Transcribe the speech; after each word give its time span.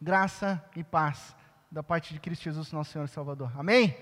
Graça 0.00 0.62
e 0.76 0.84
paz 0.84 1.34
da 1.70 1.82
parte 1.82 2.12
de 2.12 2.20
Cristo 2.20 2.44
Jesus, 2.44 2.70
nosso 2.70 2.92
Senhor 2.92 3.06
e 3.06 3.08
Salvador. 3.08 3.50
Amém? 3.58 3.96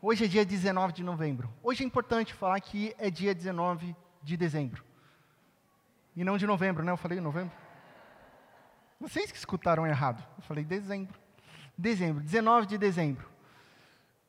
Hoje 0.00 0.24
é 0.24 0.28
dia 0.28 0.44
19 0.44 0.92
de 0.92 1.04
novembro. 1.04 1.48
Hoje 1.62 1.84
é 1.84 1.86
importante 1.86 2.34
falar 2.34 2.60
que 2.60 2.92
é 2.98 3.08
dia 3.08 3.32
19 3.32 3.94
de 4.20 4.36
dezembro. 4.36 4.84
E 6.16 6.24
não 6.24 6.36
de 6.36 6.44
novembro, 6.44 6.84
né? 6.84 6.90
Eu 6.90 6.96
falei 6.96 7.20
novembro. 7.20 7.54
Vocês 8.98 9.30
que 9.30 9.38
escutaram 9.38 9.86
errado. 9.86 10.26
Eu 10.36 10.42
falei 10.42 10.64
dezembro. 10.64 11.16
Dezembro, 11.78 12.20
19 12.20 12.66
de 12.66 12.76
dezembro. 12.76 13.28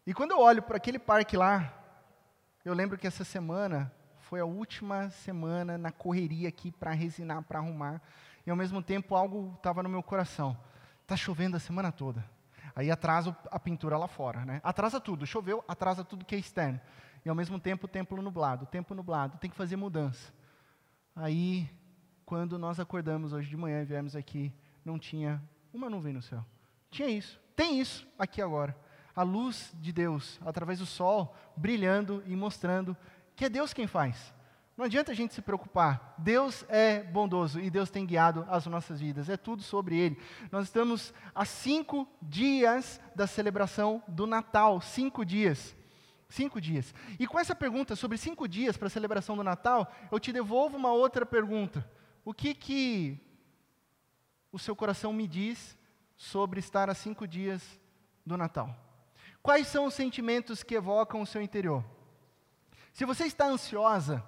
E 0.05 0.13
quando 0.13 0.31
eu 0.31 0.39
olho 0.39 0.61
para 0.61 0.77
aquele 0.77 0.99
parque 0.99 1.35
lá, 1.35 1.73
eu 2.63 2.75
lembro 2.75 2.99
que 2.99 3.07
essa 3.07 3.23
semana 3.23 3.91
foi 4.19 4.39
a 4.39 4.45
última 4.45 5.09
semana 5.09 5.75
na 5.75 5.91
correria 5.91 6.49
aqui 6.49 6.71
para 6.71 6.91
resinar, 6.91 7.41
para 7.41 7.57
arrumar. 7.57 7.99
E 8.45 8.51
ao 8.51 8.55
mesmo 8.55 8.81
tempo 8.81 9.15
algo 9.15 9.55
estava 9.57 9.81
no 9.81 9.89
meu 9.89 10.03
coração. 10.03 10.55
Está 11.03 11.15
chovendo 11.15 11.55
a 11.55 11.59
semana 11.59 11.91
toda. 11.91 12.25
Aí 12.75 12.89
atrasa 12.89 13.37
a 13.51 13.59
pintura 13.59 13.97
lá 13.97 14.07
fora, 14.07 14.43
né? 14.45 14.59
Atrasa 14.63 14.99
tudo. 14.99 15.27
Choveu, 15.27 15.63
atrasa 15.67 16.03
tudo 16.03 16.25
que 16.25 16.33
é 16.33 16.39
externo. 16.39 16.81
E 17.23 17.29
ao 17.29 17.35
mesmo 17.35 17.59
tempo 17.59 17.85
o 17.85 17.89
templo 17.89 18.21
nublado, 18.21 18.63
o 18.63 18.67
tempo 18.67 18.95
nublado, 18.95 19.37
tem 19.37 19.49
que 19.49 19.55
fazer 19.55 19.75
mudança. 19.75 20.33
Aí, 21.15 21.69
quando 22.25 22.57
nós 22.57 22.79
acordamos 22.79 23.31
hoje 23.31 23.49
de 23.49 23.55
manhã 23.55 23.81
e 23.81 23.85
viemos 23.85 24.15
aqui, 24.15 24.51
não 24.83 24.97
tinha 24.97 25.41
uma 25.73 25.89
nuvem 25.89 26.13
no 26.13 26.21
céu. 26.21 26.43
Tinha 26.89 27.07
isso. 27.07 27.39
Tem 27.55 27.79
isso 27.79 28.07
aqui 28.17 28.41
agora. 28.41 28.75
A 29.15 29.21
luz 29.21 29.71
de 29.75 29.93
Deus, 29.93 30.39
através 30.43 30.79
do 30.79 30.85
sol, 30.85 31.35
brilhando 31.55 32.23
e 32.25 32.35
mostrando 32.35 32.97
que 33.35 33.45
é 33.45 33.49
Deus 33.49 33.73
quem 33.73 33.85
faz. 33.85 34.33
Não 34.75 34.85
adianta 34.85 35.11
a 35.11 35.15
gente 35.15 35.33
se 35.33 35.41
preocupar. 35.41 36.15
Deus 36.17 36.65
é 36.67 37.03
bondoso 37.03 37.59
e 37.59 37.69
Deus 37.69 37.91
tem 37.91 38.05
guiado 38.05 38.45
as 38.49 38.65
nossas 38.65 38.99
vidas. 38.99 39.29
É 39.29 39.37
tudo 39.37 39.61
sobre 39.61 39.95
Ele. 39.97 40.17
Nós 40.51 40.65
estamos 40.65 41.13
a 41.33 41.45
cinco 41.45 42.07
dias 42.21 42.99
da 43.15 43.27
celebração 43.27 44.01
do 44.07 44.25
Natal. 44.25 44.81
Cinco 44.81 45.23
dias. 45.23 45.75
Cinco 46.27 46.59
dias. 46.59 46.95
E 47.19 47.27
com 47.27 47.39
essa 47.39 47.53
pergunta 47.53 47.95
sobre 47.95 48.17
cinco 48.17 48.47
dias 48.47 48.75
para 48.75 48.87
a 48.87 48.89
celebração 48.89 49.37
do 49.37 49.43
Natal, 49.43 49.93
eu 50.11 50.19
te 50.19 50.33
devolvo 50.33 50.75
uma 50.75 50.91
outra 50.91 51.23
pergunta. 51.23 51.87
O 52.25 52.33
que 52.33 52.55
que 52.55 53.19
o 54.51 54.57
seu 54.57 54.75
coração 54.75 55.13
me 55.13 55.27
diz 55.27 55.77
sobre 56.17 56.59
estar 56.59 56.89
a 56.89 56.95
cinco 56.95 57.27
dias 57.27 57.79
do 58.25 58.35
Natal? 58.35 58.75
Quais 59.43 59.67
são 59.67 59.85
os 59.85 59.93
sentimentos 59.93 60.63
que 60.63 60.73
evocam 60.73 61.21
o 61.21 61.27
seu 61.27 61.43
interior? 61.43 61.85
Se 62.91 63.05
você 63.05 63.25
está 63.25 63.45
ansiosa, 63.45 64.23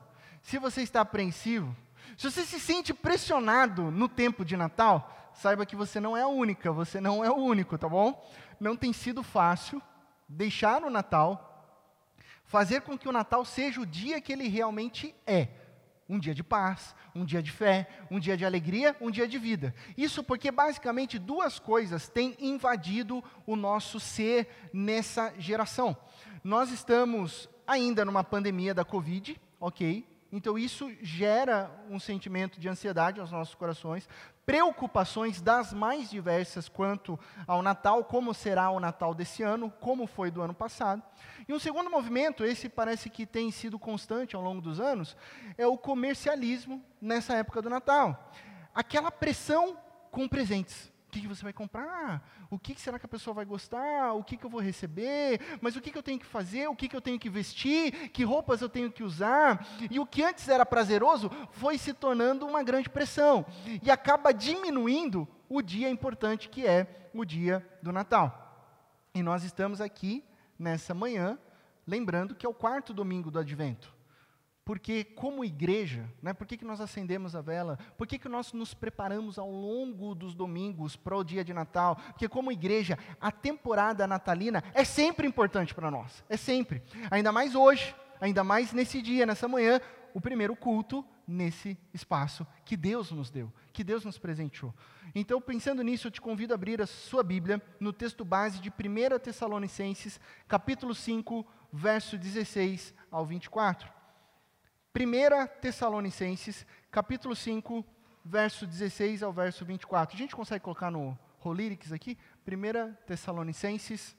se 0.46 0.60
você 0.60 0.84
está 0.84 1.02
apreensivo, 1.02 1.76
se 2.16 2.30
você 2.30 2.46
se 2.46 2.60
sente 2.60 2.94
pressionado 2.94 3.90
no 3.90 4.08
tempo 4.08 4.46
de 4.46 4.56
Natal, 4.56 5.32
saiba 5.34 5.66
que 5.66 5.76
você 5.76 6.00
não 6.00 6.16
é 6.16 6.22
a 6.22 6.28
única, 6.28 6.72
você 6.72 7.02
não 7.02 7.26
é 7.26 7.32
o 7.32 7.36
único, 7.36 7.80
tá 7.80 7.90
bom? 7.90 8.24
Não 8.60 8.76
tem 8.76 8.94
sido 8.94 9.23
fácil 9.23 9.82
deixar 10.30 10.84
o 10.84 10.90
Natal, 10.92 11.68
fazer 12.44 12.82
com 12.82 12.96
que 12.96 13.10
o 13.10 13.12
Natal 13.12 13.44
seja 13.44 13.82
o 13.82 13.88
dia 13.88 14.22
que 14.22 14.32
ele 14.32 14.48
realmente 14.48 15.16
é. 15.26 15.48
Um 16.08 16.20
dia 16.20 16.36
de 16.36 16.44
paz, 16.44 16.96
um 17.16 17.26
dia 17.26 17.42
de 17.42 17.52
fé, 17.52 17.90
um 18.12 18.20
dia 18.20 18.38
de 18.38 18.46
alegria, 18.46 18.96
um 19.02 19.10
dia 19.10 19.28
de 19.28 19.40
vida. 19.40 19.73
Isso 19.98 20.23
porque 20.23 20.52
basicamente 20.52 21.18
duas 21.18 21.58
coisas 21.58 22.08
têm 22.08 22.38
invadido 22.40 23.23
o 23.48 23.56
nosso 23.56 24.00
ser 24.00 24.48
nessa 24.72 25.34
geração. 25.40 25.98
Nós 26.44 26.70
estamos 26.70 27.50
ainda 27.66 28.06
numa 28.06 28.23
pandemia 28.23 28.76
da 28.76 28.86
Covid, 28.86 29.42
ok? 29.60 30.14
Então 30.36 30.59
isso 30.59 30.91
gera 31.02 31.72
um 31.89 31.97
sentimento 31.97 32.59
de 32.59 32.67
ansiedade 32.67 33.22
aos 33.22 33.31
nossos 33.31 33.55
corações, 33.55 34.05
preocupações 34.45 35.42
das 35.42 35.72
mais 35.72 36.09
diversas 36.09 36.67
quanto 36.67 37.17
ao 37.47 37.61
Natal, 37.61 38.03
como 38.03 38.33
será 38.33 38.69
o 38.69 38.77
Natal 38.77 39.14
desse 39.14 39.43
ano, 39.43 39.71
como 39.80 40.05
foi 40.05 40.30
do 40.30 40.42
ano 40.42 40.54
passado. 40.54 41.02
E 41.48 41.54
um 41.54 41.60
segundo 41.60 41.89
movimento, 41.89 42.43
esse 42.43 42.67
parece 42.67 43.10
que 43.10 43.26
tem 43.26 43.49
sido 43.49 43.80
constante 43.80 44.36
ao 44.36 44.42
longo 44.42 44.60
dos 44.61 44.82
anos, 44.82 45.15
é 45.58 45.65
o 45.65 45.77
comercialismo 45.77 46.83
nessa 47.02 47.33
época 47.36 47.61
do 47.61 47.70
Natal. 47.70 48.30
Aquela 48.73 49.11
pressão 49.11 49.77
com 50.11 50.27
presentes 50.27 50.92
que, 51.15 51.21
que 51.21 51.27
você 51.27 51.43
vai 51.43 51.53
comprar? 51.53 52.27
O 52.49 52.59
que, 52.59 52.76
que, 52.76 52.81
será 52.81 52.99
que 52.99 53.05
a 53.05 53.09
pessoa 53.09 53.33
vai 53.33 53.45
gostar? 53.45 54.14
O 54.14 54.23
que, 54.23 54.36
que 54.36 54.45
eu 54.45 54.49
vou 54.49 54.59
receber? 54.59 55.39
Mas 55.61 55.76
o 55.76 55.81
que, 55.81 55.89
que 55.89 55.98
eu 55.98 56.03
tenho 56.03 56.20
que 56.20 56.26
fazer? 56.26 56.67
O 56.67 56.76
que, 56.76 56.89
que 56.89 56.95
eu 56.95 57.02
tenho 57.02 57.17
que 57.17 57.30
vestir? 57.30 58.09
Que 58.09 58.26
roupas 58.26 58.61
eu 58.61 58.67
tenho 58.67 58.92
que 58.92 59.02
usar? 59.02 59.65
E 59.89 59.98
o 59.98 60.05
que 60.05 60.21
antes 60.21 60.49
era 60.49 60.65
prazeroso 60.65 61.31
foi 61.52 61.77
se 61.77 61.93
tornando 61.93 62.45
uma 62.45 62.61
grande 62.64 62.89
pressão. 62.89 63.45
E 63.81 63.89
acaba 63.89 64.33
diminuindo 64.33 65.25
o 65.48 65.61
dia 65.61 65.89
importante 65.89 66.49
que 66.49 66.67
é 66.67 67.09
o 67.14 67.23
dia 67.23 67.65
do 67.81 67.93
Natal. 67.93 68.70
E 69.14 69.23
nós 69.23 69.43
estamos 69.45 69.80
aqui 69.80 70.21
nessa 70.59 70.93
manhã, 70.93 71.39
lembrando 71.87 72.36
que 72.36 72.45
é 72.45 72.49
o 72.49 72.54
quarto 72.54 72.93
domingo 72.93 73.31
do 73.31 73.39
advento. 73.39 73.95
Porque, 74.65 75.03
como 75.03 75.45
igreja, 75.45 76.09
né, 76.23 76.33
por 76.33 76.48
que, 76.48 76.58
que 76.58 76.65
nós 76.65 76.81
acendemos 76.81 77.36
a 77.36 77.42
vela? 77.42 77.77
Por 77.95 78.08
que, 78.08 78.17
que 78.17 78.27
nós 78.27 78.52
nos 78.52 78.73
preparamos 78.73 79.37
ao 79.37 79.49
longo 79.49 80.15
dos 80.15 80.33
domingos 80.33 80.95
para 80.95 81.15
o 81.15 81.23
dia 81.23 81.43
de 81.43 81.53
Natal? 81.53 81.95
Porque, 81.95 82.27
como 82.27 82.52
igreja, 82.52 82.98
a 83.21 83.31
temporada 83.31 84.08
natalina 84.08 84.64
é 84.73 84.83
sempre 84.83 85.27
importante 85.27 85.75
para 85.75 85.92
nós. 85.92 86.23
É 86.27 86.36
sempre. 86.36 86.81
Ainda 87.11 87.31
mais 87.31 87.54
hoje, 87.54 87.95
ainda 88.20 88.43
mais 88.43 88.73
nesse 88.73 89.04
dia, 89.04 89.23
nessa 89.23 89.48
manhã, 89.48 89.80
o 90.15 90.20
primeiro 90.20 90.55
culto 90.55 91.05
nesse 91.27 91.77
espaço 91.93 92.45
que 92.64 92.75
Deus 92.75 93.11
nos 93.11 93.30
deu, 93.30 93.54
que 93.71 93.83
Deus 93.83 94.04
nos 94.04 94.17
presenteou. 94.17 94.73
Então, 95.14 95.39
pensando 95.39 95.83
nisso, 95.83 96.08
eu 96.08 96.11
te 96.11 96.20
convido 96.20 96.54
a 96.54 96.55
abrir 96.55 96.81
a 96.81 96.87
sua 96.87 97.21
Bíblia 97.21 97.61
no 97.80 97.93
texto 97.93 98.25
base 98.25 98.59
de 98.59 98.70
1 98.70 99.20
Tessalonicenses, 99.20 100.20
capítulo 100.48 100.95
5, 100.95 101.45
verso 101.71 102.17
16 102.17 102.95
ao 103.11 103.23
24. 103.23 103.95
1 104.98 105.60
Tessalonicenses, 105.60 106.66
capítulo 106.89 107.36
5, 107.36 107.86
verso 108.23 108.66
16 108.66 109.23
ao 109.23 109.33
verso 109.33 109.66
24. 109.66 110.16
A 110.16 110.17
gente 110.17 110.33
consegue 110.33 110.64
colocar 110.64 110.89
no 110.89 111.20
Rolírics 111.39 111.92
aqui? 111.92 112.17
1 112.48 112.94
Tessalonicenses, 113.05 114.16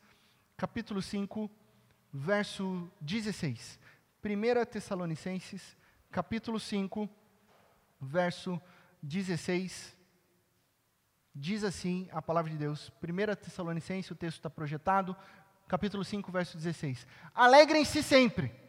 capítulo 0.54 1.00
5, 1.00 1.50
verso 2.12 2.92
16. 3.00 3.80
1 4.22 4.66
Tessalonicenses, 4.66 5.74
capítulo 6.10 6.60
5, 6.60 7.08
verso 7.98 8.60
16. 9.00 9.96
Diz 11.34 11.64
assim 11.64 12.06
a 12.12 12.20
palavra 12.20 12.50
de 12.50 12.58
Deus. 12.58 12.92
1 13.02 13.34
Tessalonicenses, 13.36 14.10
o 14.10 14.14
texto 14.14 14.36
está 14.36 14.50
projetado, 14.50 15.16
capítulo 15.66 16.04
5, 16.04 16.30
verso 16.30 16.58
16. 16.58 17.06
Alegrem-se 17.34 18.02
sempre 18.02 18.65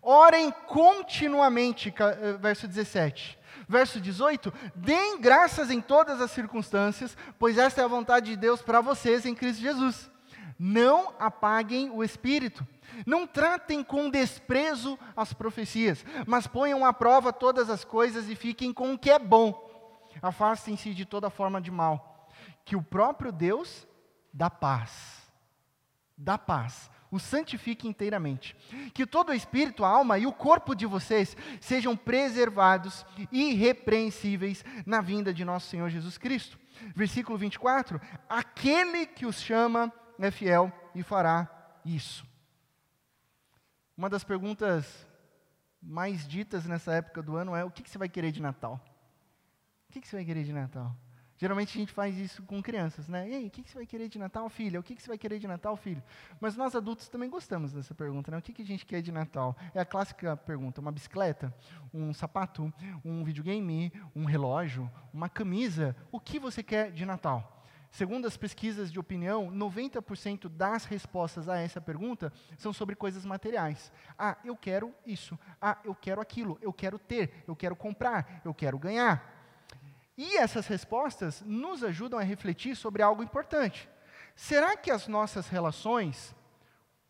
Orem 0.00 0.50
continuamente, 0.66 1.92
eh, 1.98 2.32
verso 2.38 2.66
17. 2.66 3.38
Verso 3.68 4.00
18: 4.00 4.52
Deem 4.74 5.20
graças 5.20 5.70
em 5.70 5.80
todas 5.80 6.20
as 6.20 6.30
circunstâncias, 6.30 7.16
pois 7.38 7.58
esta 7.58 7.80
é 7.80 7.84
a 7.84 7.88
vontade 7.88 8.30
de 8.30 8.36
Deus 8.36 8.62
para 8.62 8.80
vocês 8.80 9.24
em 9.24 9.34
Cristo 9.34 9.60
Jesus. 9.60 10.10
Não 10.58 11.12
apaguem 11.18 11.90
o 11.90 12.04
espírito. 12.04 12.66
Não 13.06 13.26
tratem 13.26 13.82
com 13.82 14.10
desprezo 14.10 14.98
as 15.16 15.32
profecias, 15.32 16.04
mas 16.26 16.46
ponham 16.46 16.84
à 16.84 16.92
prova 16.92 17.32
todas 17.32 17.70
as 17.70 17.84
coisas 17.84 18.28
e 18.28 18.36
fiquem 18.36 18.72
com 18.72 18.92
o 18.92 18.98
que 18.98 19.10
é 19.10 19.18
bom. 19.18 19.70
Afastem-se 20.20 20.92
de 20.92 21.04
toda 21.04 21.30
forma 21.30 21.60
de 21.60 21.70
mal. 21.70 22.28
Que 22.64 22.76
o 22.76 22.82
próprio 22.82 23.32
Deus 23.32 23.86
dá 24.32 24.48
paz, 24.48 25.22
dá 26.16 26.38
paz, 26.38 26.90
o 27.12 27.20
santifique 27.20 27.86
inteiramente. 27.86 28.56
Que 28.94 29.06
todo 29.06 29.28
o 29.28 29.34
espírito, 29.34 29.84
a 29.84 29.88
alma 29.88 30.18
e 30.18 30.26
o 30.26 30.32
corpo 30.32 30.74
de 30.74 30.86
vocês 30.86 31.36
sejam 31.60 31.94
preservados 31.94 33.04
irrepreensíveis 33.30 34.64
na 34.86 35.02
vinda 35.02 35.32
de 35.32 35.44
nosso 35.44 35.68
Senhor 35.68 35.90
Jesus 35.90 36.16
Cristo. 36.16 36.58
Versículo 36.96 37.36
24: 37.36 38.00
Aquele 38.28 39.06
que 39.06 39.26
os 39.26 39.40
chama 39.40 39.92
é 40.18 40.30
fiel 40.30 40.72
e 40.94 41.02
fará 41.02 41.48
isso. 41.84 42.26
Uma 43.96 44.08
das 44.08 44.24
perguntas 44.24 45.06
mais 45.80 46.26
ditas 46.26 46.64
nessa 46.64 46.94
época 46.94 47.22
do 47.22 47.36
ano 47.36 47.54
é: 47.54 47.62
o 47.62 47.70
que, 47.70 47.88
você 47.88 47.98
vai 47.98 48.08
querer 48.08 48.32
de 48.32 48.40
Natal? 48.40 48.80
O 49.88 49.92
que 49.92 50.08
você 50.08 50.16
vai 50.16 50.24
querer 50.24 50.44
de 50.44 50.52
Natal? 50.52 50.96
Geralmente 51.42 51.76
a 51.76 51.80
gente 51.80 51.92
faz 51.92 52.16
isso 52.18 52.40
com 52.44 52.62
crianças, 52.62 53.08
né? 53.08 53.28
E 53.28 53.34
aí, 53.34 53.46
o 53.48 53.50
que, 53.50 53.68
você 53.68 53.74
vai 53.74 53.84
querer 53.84 54.08
de 54.08 54.16
Natal, 54.16 54.48
filha? 54.48 54.78
O 54.78 54.82
que, 54.82 54.94
você 54.94 55.08
vai 55.08 55.18
querer 55.18 55.40
de 55.40 55.48
Natal, 55.48 55.76
filho? 55.76 56.00
Mas 56.40 56.56
nós 56.56 56.76
adultos 56.76 57.08
também 57.08 57.28
gostamos 57.28 57.72
dessa 57.72 57.92
pergunta, 57.92 58.30
né? 58.30 58.38
O 58.38 58.40
que, 58.40 58.52
que 58.52 58.62
a 58.62 58.64
gente 58.64 58.86
quer 58.86 59.02
de 59.02 59.10
Natal? 59.10 59.56
É 59.74 59.80
a 59.80 59.84
clássica 59.84 60.36
pergunta: 60.36 60.80
uma 60.80 60.92
bicicleta, 60.92 61.52
um 61.92 62.14
sapato, 62.14 62.72
um 63.04 63.24
videogame, 63.24 63.92
um 64.14 64.24
relógio, 64.24 64.88
uma 65.12 65.28
camisa. 65.28 65.96
O 66.12 66.20
que 66.20 66.38
você 66.38 66.62
quer 66.62 66.92
de 66.92 67.04
Natal? 67.04 67.66
Segundo 67.90 68.24
as 68.28 68.36
pesquisas 68.36 68.92
de 68.92 69.00
opinião, 69.00 69.50
90% 69.50 70.48
das 70.48 70.84
respostas 70.84 71.48
a 71.48 71.58
essa 71.58 71.80
pergunta 71.80 72.32
são 72.56 72.72
sobre 72.72 72.94
coisas 72.94 73.24
materiais. 73.24 73.90
Ah, 74.16 74.36
eu 74.44 74.56
quero 74.56 74.94
isso. 75.04 75.36
Ah, 75.60 75.76
eu 75.84 75.92
quero 75.92 76.20
aquilo. 76.20 76.56
Eu 76.62 76.72
quero 76.72 77.00
ter. 77.00 77.42
Eu 77.48 77.56
quero 77.56 77.74
comprar. 77.74 78.40
Eu 78.44 78.54
quero 78.54 78.78
ganhar. 78.78 79.41
E 80.16 80.36
essas 80.36 80.66
respostas 80.66 81.42
nos 81.42 81.82
ajudam 81.82 82.18
a 82.18 82.22
refletir 82.22 82.76
sobre 82.76 83.02
algo 83.02 83.22
importante. 83.22 83.88
Será 84.34 84.76
que 84.76 84.90
as 84.90 85.08
nossas 85.08 85.48
relações 85.48 86.34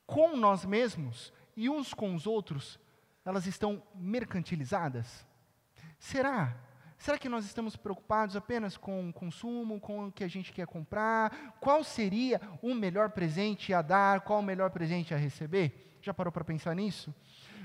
com 0.07 0.37
nós 0.37 0.65
mesmos 0.65 1.33
e 1.57 1.69
uns 1.69 1.95
com 1.95 2.15
os 2.15 2.27
outros, 2.27 2.79
elas 3.25 3.47
estão 3.47 3.83
mercantilizadas? 3.95 5.27
Será? 5.99 6.57
Será 6.99 7.19
que 7.19 7.29
nós 7.29 7.45
estamos 7.45 7.77
preocupados 7.77 8.37
apenas 8.37 8.77
com 8.77 9.09
o 9.09 9.13
consumo, 9.13 9.81
com 9.81 10.07
o 10.07 10.13
que 10.13 10.23
a 10.23 10.29
gente 10.29 10.53
quer 10.53 10.67
comprar? 10.67 11.57
Qual 11.61 11.83
seria 11.83 12.41
o 12.61 12.75
melhor 12.75 13.11
presente 13.11 13.75
a 13.75 13.83
dar? 13.83 14.21
Qual 14.21 14.39
o 14.39 14.43
melhor 14.43 14.71
presente 14.71 15.13
a 15.13 15.17
receber? 15.17 15.99
Já 16.01 16.15
parou 16.15 16.33
para 16.33 16.45
pensar 16.45 16.77
nisso? 16.77 17.13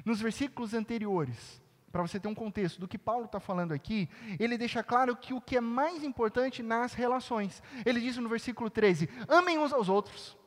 Nos 0.03 0.19
versículos 0.19 0.73
anteriores, 0.73 1.61
para 1.97 2.07
você 2.07 2.19
ter 2.19 2.27
um 2.27 2.35
contexto 2.35 2.79
do 2.79 2.87
que 2.87 2.95
Paulo 2.95 3.25
está 3.25 3.39
falando 3.39 3.71
aqui, 3.71 4.07
ele 4.39 4.55
deixa 4.55 4.83
claro 4.83 5.15
que 5.15 5.33
o 5.33 5.41
que 5.41 5.57
é 5.57 5.61
mais 5.61 6.03
importante 6.03 6.61
nas 6.61 6.93
relações. 6.93 7.63
Ele 7.83 7.99
diz 7.99 8.17
no 8.17 8.29
versículo 8.29 8.69
13: 8.69 9.09
amem 9.27 9.57
uns 9.57 9.73
aos 9.73 9.89
outros. 9.89 10.37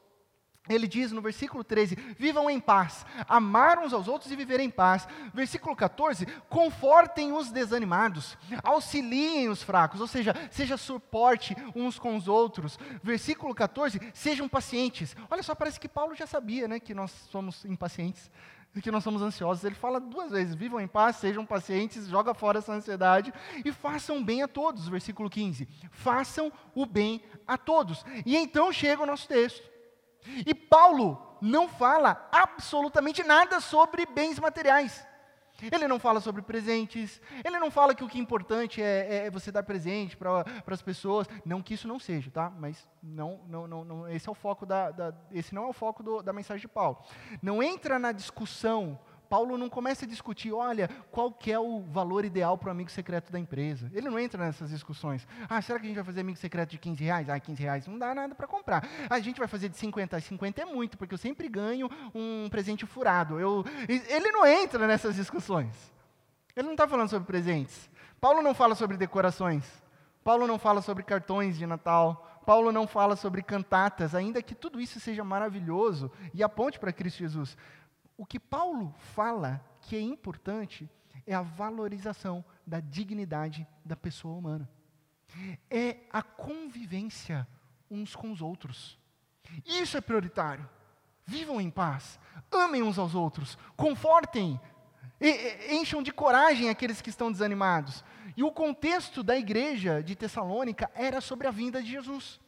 Ele 0.68 0.86
diz 0.86 1.10
no 1.10 1.20
versículo 1.20 1.64
13: 1.64 1.96
vivam 2.16 2.48
em 2.48 2.60
paz, 2.60 3.04
amar 3.26 3.80
uns 3.80 3.92
aos 3.92 4.06
outros 4.06 4.30
e 4.30 4.36
viver 4.36 4.60
em 4.60 4.70
paz. 4.70 5.08
Versículo 5.34 5.74
14: 5.74 6.24
confortem 6.48 7.32
os 7.32 7.50
desanimados, 7.50 8.38
auxiliem 8.62 9.48
os 9.48 9.60
fracos, 9.60 10.00
ou 10.00 10.06
seja, 10.06 10.32
seja 10.52 10.76
suporte 10.76 11.56
uns 11.74 11.98
com 11.98 12.14
os 12.16 12.28
outros. 12.28 12.78
Versículo 13.02 13.52
14: 13.56 14.00
sejam 14.14 14.48
pacientes. 14.48 15.16
Olha 15.28 15.42
só, 15.42 15.52
parece 15.52 15.80
que 15.80 15.88
Paulo 15.88 16.14
já 16.14 16.28
sabia 16.28 16.68
né, 16.68 16.78
que 16.78 16.94
nós 16.94 17.10
somos 17.10 17.64
impacientes 17.64 18.30
que 18.80 18.90
nós 18.90 19.02
somos 19.02 19.22
ansiosos. 19.22 19.64
Ele 19.64 19.74
fala 19.74 19.98
duas 19.98 20.30
vezes: 20.30 20.54
vivam 20.54 20.80
em 20.80 20.86
paz, 20.86 21.16
sejam 21.16 21.44
pacientes, 21.44 22.06
joga 22.06 22.34
fora 22.34 22.58
essa 22.58 22.72
ansiedade 22.72 23.32
e 23.64 23.72
façam 23.72 24.22
bem 24.22 24.42
a 24.42 24.48
todos. 24.48 24.88
Versículo 24.88 25.28
15: 25.30 25.66
façam 25.90 26.52
o 26.74 26.86
bem 26.86 27.22
a 27.46 27.58
todos. 27.58 28.04
E 28.24 28.36
então 28.36 28.72
chega 28.72 29.02
o 29.02 29.06
nosso 29.06 29.26
texto. 29.26 29.68
E 30.46 30.54
Paulo 30.54 31.38
não 31.40 31.68
fala 31.68 32.28
absolutamente 32.30 33.22
nada 33.22 33.60
sobre 33.60 34.06
bens 34.06 34.38
materiais. 34.38 35.06
Ele 35.70 35.88
não 35.88 35.98
fala 35.98 36.20
sobre 36.20 36.42
presentes, 36.42 37.20
ele 37.44 37.58
não 37.58 37.70
fala 37.70 37.94
que 37.94 38.04
o 38.04 38.08
que 38.08 38.18
é 38.18 38.20
importante 38.20 38.82
é, 38.82 39.26
é 39.26 39.30
você 39.30 39.50
dar 39.50 39.62
presente 39.62 40.16
para 40.16 40.44
as 40.66 40.82
pessoas. 40.82 41.26
Não 41.44 41.62
que 41.62 41.74
isso 41.74 41.88
não 41.88 41.98
seja, 41.98 42.30
tá? 42.30 42.50
Mas 42.50 42.88
não, 43.02 43.40
não, 43.48 43.66
não, 43.66 43.84
não 43.84 44.08
esse 44.08 44.28
é 44.28 44.32
o 44.32 44.34
foco 44.34 44.64
da, 44.64 44.90
da 44.90 45.14
esse 45.32 45.54
não 45.54 45.64
é 45.64 45.68
o 45.68 45.72
foco 45.72 46.02
do, 46.02 46.22
da 46.22 46.32
mensagem 46.32 46.60
de 46.60 46.68
Paulo. 46.68 46.98
Não 47.42 47.62
entra 47.62 47.98
na 47.98 48.12
discussão 48.12 48.98
Paulo 49.30 49.56
não 49.56 49.68
começa 49.68 50.04
a 50.04 50.08
discutir, 50.08 50.52
olha, 50.52 50.90
qual 51.12 51.30
que 51.30 51.52
é 51.52 51.58
o 51.58 51.82
valor 51.82 52.24
ideal 52.24 52.58
para 52.58 52.66
o 52.66 52.72
amigo 52.72 52.90
secreto 52.90 53.30
da 53.30 53.38
empresa. 53.38 53.88
Ele 53.94 54.10
não 54.10 54.18
entra 54.18 54.44
nessas 54.44 54.70
discussões. 54.70 55.24
Ah, 55.48 55.62
será 55.62 55.78
que 55.78 55.84
a 55.84 55.88
gente 55.88 55.94
vai 55.94 56.04
fazer 56.04 56.22
amigo 56.22 56.36
secreto 56.36 56.70
de 56.70 56.78
15 56.78 57.04
reais? 57.04 57.28
Ah, 57.30 57.38
15 57.38 57.62
reais 57.62 57.86
não 57.86 57.96
dá 57.96 58.12
nada 58.12 58.34
para 58.34 58.48
comprar. 58.48 58.84
A 59.08 59.20
gente 59.20 59.38
vai 59.38 59.46
fazer 59.46 59.68
de 59.68 59.76
50 59.76 60.16
a 60.16 60.20
50 60.20 60.62
é 60.62 60.64
muito, 60.64 60.98
porque 60.98 61.14
eu 61.14 61.18
sempre 61.18 61.48
ganho 61.48 61.88
um 62.12 62.48
presente 62.50 62.84
furado. 62.84 63.38
Eu, 63.38 63.64
ele 63.88 64.32
não 64.32 64.44
entra 64.44 64.84
nessas 64.84 65.14
discussões. 65.14 65.92
Ele 66.56 66.66
não 66.66 66.72
está 66.72 66.88
falando 66.88 67.08
sobre 67.08 67.28
presentes. 67.28 67.88
Paulo 68.20 68.42
não 68.42 68.52
fala 68.52 68.74
sobre 68.74 68.96
decorações. 68.96 69.64
Paulo 70.24 70.48
não 70.48 70.58
fala 70.58 70.82
sobre 70.82 71.04
cartões 71.04 71.56
de 71.56 71.66
Natal. 71.68 72.26
Paulo 72.44 72.72
não 72.72 72.84
fala 72.84 73.14
sobre 73.14 73.42
cantatas, 73.42 74.12
ainda 74.12 74.42
que 74.42 74.56
tudo 74.56 74.80
isso 74.80 74.98
seja 74.98 75.22
maravilhoso 75.22 76.10
e 76.34 76.42
aponte 76.42 76.80
para 76.80 76.92
Cristo 76.92 77.18
Jesus. 77.18 77.56
O 78.20 78.26
que 78.26 78.38
Paulo 78.38 78.94
fala 78.98 79.64
que 79.80 79.96
é 79.96 80.00
importante 80.02 80.86
é 81.26 81.34
a 81.34 81.40
valorização 81.40 82.44
da 82.66 82.78
dignidade 82.78 83.66
da 83.82 83.96
pessoa 83.96 84.36
humana. 84.36 84.68
É 85.70 85.96
a 86.12 86.22
convivência 86.22 87.48
uns 87.90 88.14
com 88.14 88.30
os 88.30 88.42
outros. 88.42 88.98
Isso 89.64 89.96
é 89.96 90.02
prioritário. 90.02 90.68
Vivam 91.24 91.62
em 91.62 91.70
paz, 91.70 92.20
amem 92.52 92.82
uns 92.82 92.98
aos 92.98 93.14
outros, 93.14 93.56
confortem, 93.74 94.60
encham 95.70 96.02
de 96.02 96.12
coragem 96.12 96.68
aqueles 96.68 97.00
que 97.00 97.08
estão 97.08 97.32
desanimados. 97.32 98.04
E 98.36 98.44
o 98.44 98.52
contexto 98.52 99.22
da 99.22 99.34
igreja 99.34 100.02
de 100.02 100.14
Tessalônica 100.14 100.90
era 100.94 101.22
sobre 101.22 101.46
a 101.46 101.50
vinda 101.50 101.82
de 101.82 101.90
Jesus. 101.90 102.38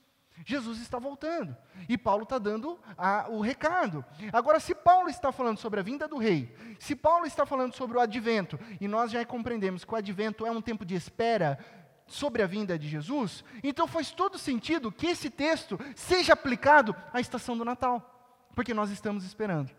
Jesus 0.45 0.81
está 0.81 0.99
voltando. 0.99 1.57
E 1.89 1.97
Paulo 1.97 2.25
está 2.25 2.39
dando 2.39 2.79
a, 2.97 3.27
o 3.29 3.41
recado. 3.41 4.05
Agora, 4.33 4.59
se 4.59 4.75
Paulo 4.75 5.09
está 5.09 5.31
falando 5.31 5.59
sobre 5.59 5.81
a 5.81 5.83
vinda 5.83 6.09
do 6.09 6.19
rei, 6.19 6.55
se 6.79 6.97
Paulo 6.97 7.27
está 7.27 7.47
falando 7.47 7.75
sobre 7.75 7.97
o 7.97 8.01
advento, 8.01 8.59
e 8.81 8.89
nós 8.89 9.11
já 9.11 9.25
compreendemos 9.25 9.85
que 9.85 9.93
o 9.93 9.97
advento 9.97 10.47
é 10.47 10.51
um 10.51 10.63
tempo 10.63 10.85
de 10.85 10.95
espera 10.95 11.59
sobre 12.07 12.43
a 12.43 12.47
vinda 12.47 12.79
de 12.79 12.89
Jesus, 12.89 13.45
então 13.63 13.87
faz 13.87 14.11
todo 14.11 14.39
sentido 14.39 14.93
que 14.93 15.07
esse 15.07 15.31
texto 15.31 15.79
seja 15.95 16.33
aplicado 16.33 16.95
à 17.13 17.21
estação 17.21 17.57
do 17.57 17.65
Natal, 17.65 18.49
porque 18.55 18.75
nós 18.75 18.91
estamos 18.91 19.25
esperando. 19.25 19.71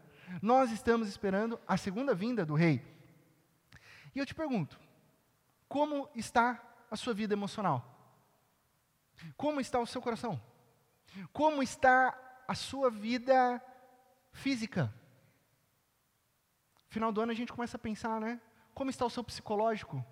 Nós 0.42 0.72
estamos 0.72 1.08
esperando 1.08 1.60
a 1.68 1.78
segunda 1.78 2.16
vinda 2.16 2.46
do 2.46 2.56
rei. 2.56 2.82
E 4.16 4.20
eu 4.20 4.26
te 4.26 4.34
pergunto, 4.34 4.80
como 5.68 6.10
está 6.16 6.62
a 6.90 6.96
sua 6.96 7.14
vida 7.14 7.34
emocional? 7.34 7.93
Como 9.36 9.60
está 9.60 9.80
o 9.80 9.88
seu 9.88 10.02
coração? 10.02 10.42
Como 11.32 11.62
está 11.62 12.18
a 12.48 12.56
sua 12.56 12.90
vida 12.90 13.64
física? 14.32 14.94
Final 16.90 17.12
do 17.12 17.22
ano 17.22 17.32
a 17.32 17.36
gente 17.36 17.52
começa 17.52 17.78
a 17.78 17.80
pensar, 17.80 18.20
né? 18.20 18.40
Como 18.74 18.90
está 18.90 19.06
o 19.06 19.10
seu 19.10 19.24
psicológico? 19.24 20.04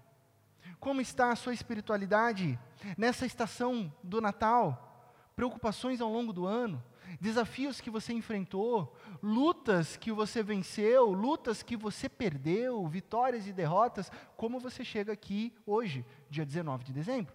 Como 0.79 1.01
está 1.01 1.31
a 1.31 1.35
sua 1.35 1.53
espiritualidade 1.53 2.59
nessa 2.97 3.25
estação 3.25 3.93
do 4.03 4.21
Natal? 4.21 4.87
Preocupações 5.35 6.01
ao 6.01 6.11
longo 6.11 6.33
do 6.33 6.45
ano, 6.45 6.83
desafios 7.19 7.81
que 7.81 7.89
você 7.89 8.13
enfrentou, 8.13 8.95
lutas 9.21 9.97
que 9.97 10.11
você 10.11 10.43
venceu, 10.43 11.11
lutas 11.11 11.63
que 11.63 11.75
você 11.75 12.07
perdeu, 12.07 12.85
vitórias 12.87 13.47
e 13.47 13.53
derrotas, 13.53 14.11
como 14.35 14.59
você 14.59 14.83
chega 14.83 15.13
aqui 15.13 15.53
hoje, 15.65 16.05
dia 16.29 16.45
19 16.45 16.83
de 16.83 16.93
dezembro? 16.93 17.33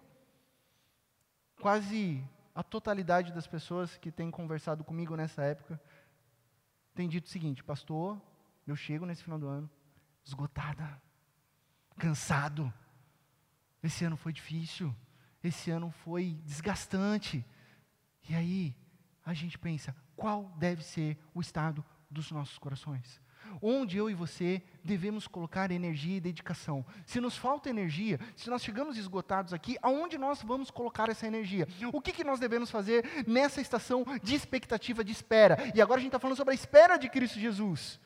Quase 1.61 2.23
a 2.53 2.63
totalidade 2.63 3.33
das 3.33 3.47
pessoas 3.47 3.97
que 3.97 4.11
têm 4.11 4.31
conversado 4.31 4.83
comigo 4.83 5.15
nessa 5.15 5.43
época 5.43 5.79
tem 6.93 7.07
dito 7.07 7.25
o 7.25 7.29
seguinte: 7.29 7.63
Pastor, 7.63 8.21
eu 8.65 8.75
chego 8.75 9.05
nesse 9.05 9.23
final 9.23 9.39
do 9.39 9.47
ano 9.47 9.69
esgotada, 10.23 11.01
cansado. 11.97 12.71
Esse 13.81 14.03
ano 14.03 14.17
foi 14.17 14.33
difícil, 14.33 14.93
esse 15.43 15.71
ano 15.71 15.91
foi 15.91 16.41
desgastante. 16.43 17.45
E 18.27 18.35
aí 18.35 18.75
a 19.25 19.33
gente 19.33 19.57
pensa: 19.57 19.95
qual 20.15 20.49
deve 20.57 20.83
ser 20.83 21.17
o 21.33 21.39
estado 21.39 21.83
dos 22.09 22.31
nossos 22.31 22.57
corações? 22.57 23.21
Onde 23.61 23.97
eu 23.97 24.09
e 24.09 24.13
você 24.13 24.61
devemos 24.83 25.27
colocar 25.27 25.71
energia 25.71 26.17
e 26.17 26.21
dedicação. 26.21 26.85
Se 27.05 27.19
nos 27.19 27.37
falta 27.37 27.69
energia, 27.69 28.19
se 28.35 28.49
nós 28.49 28.63
chegamos 28.63 28.97
esgotados 28.97 29.53
aqui, 29.53 29.77
aonde 29.81 30.17
nós 30.17 30.41
vamos 30.41 30.71
colocar 30.71 31.09
essa 31.09 31.27
energia? 31.27 31.67
O 31.91 32.01
que, 32.01 32.11
que 32.11 32.23
nós 32.23 32.39
devemos 32.39 32.71
fazer 32.71 33.05
nessa 33.27 33.61
estação 33.61 34.05
de 34.23 34.35
expectativa, 34.35 35.03
de 35.03 35.11
espera? 35.11 35.57
E 35.75 35.81
agora 35.81 35.99
a 35.99 36.01
gente 36.01 36.09
está 36.09 36.19
falando 36.19 36.37
sobre 36.37 36.53
a 36.53 36.55
espera 36.55 36.97
de 36.97 37.09
Cristo 37.09 37.39
Jesus. 37.39 37.99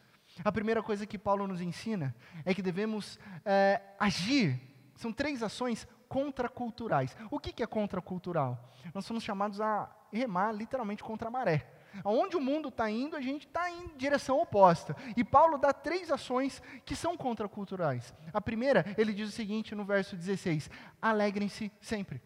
A 0.44 0.52
primeira 0.52 0.82
coisa 0.82 1.06
que 1.06 1.18
Paulo 1.18 1.48
nos 1.48 1.62
ensina 1.62 2.16
é 2.46 2.54
que 2.54 2.62
devemos 2.62 3.20
é, 3.46 3.82
agir. 4.00 4.60
São 4.96 5.12
três 5.12 5.44
ações 5.44 5.88
contraculturais. 6.08 7.16
O 7.30 7.40
que, 7.40 7.54
que 7.54 7.64
é 7.64 7.68
contracultural? 7.68 8.70
Nós 8.94 9.06
somos 9.06 9.24
chamados 9.24 9.62
a 9.62 9.90
remar 10.12 10.52
literalmente 10.52 11.04
contra 11.04 11.28
a 11.28 11.32
maré. 11.32 11.81
Aonde 12.04 12.38
o 12.38 12.42
mundo 12.42 12.70
está 12.70 12.90
indo, 12.90 13.16
a 13.16 13.22
gente 13.22 13.48
está 13.48 13.70
em 13.70 13.88
direção 13.98 14.40
oposta. 14.40 14.96
E 15.16 15.24
Paulo 15.24 15.58
dá 15.58 15.74
três 15.74 16.12
ações 16.12 16.62
que 16.86 16.96
são 16.96 17.18
contraculturais. 17.18 18.14
A 18.34 18.42
primeira, 18.42 18.86
ele 18.98 19.14
diz 19.14 19.30
o 19.30 19.32
seguinte 19.32 19.76
no 19.76 19.86
verso 19.86 20.16
16: 20.16 20.70
alegrem-se 21.02 21.72
sempre. 21.82 22.22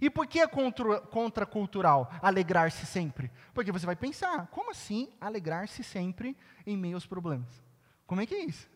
E 0.00 0.08
por 0.08 0.26
que 0.26 0.40
é 0.40 0.46
contra, 0.46 1.00
contracultural 1.00 2.10
alegrar-se 2.22 2.86
sempre? 2.86 3.30
Porque 3.52 3.72
você 3.72 3.84
vai 3.84 3.96
pensar, 3.96 4.46
como 4.48 4.70
assim 4.70 5.12
alegrar-se 5.20 5.82
sempre 5.82 6.36
em 6.66 6.76
meio 6.76 6.94
aos 6.94 7.06
problemas? 7.06 7.62
Como 8.06 8.20
é 8.20 8.26
que 8.26 8.34
é 8.34 8.44
isso? 8.44 8.70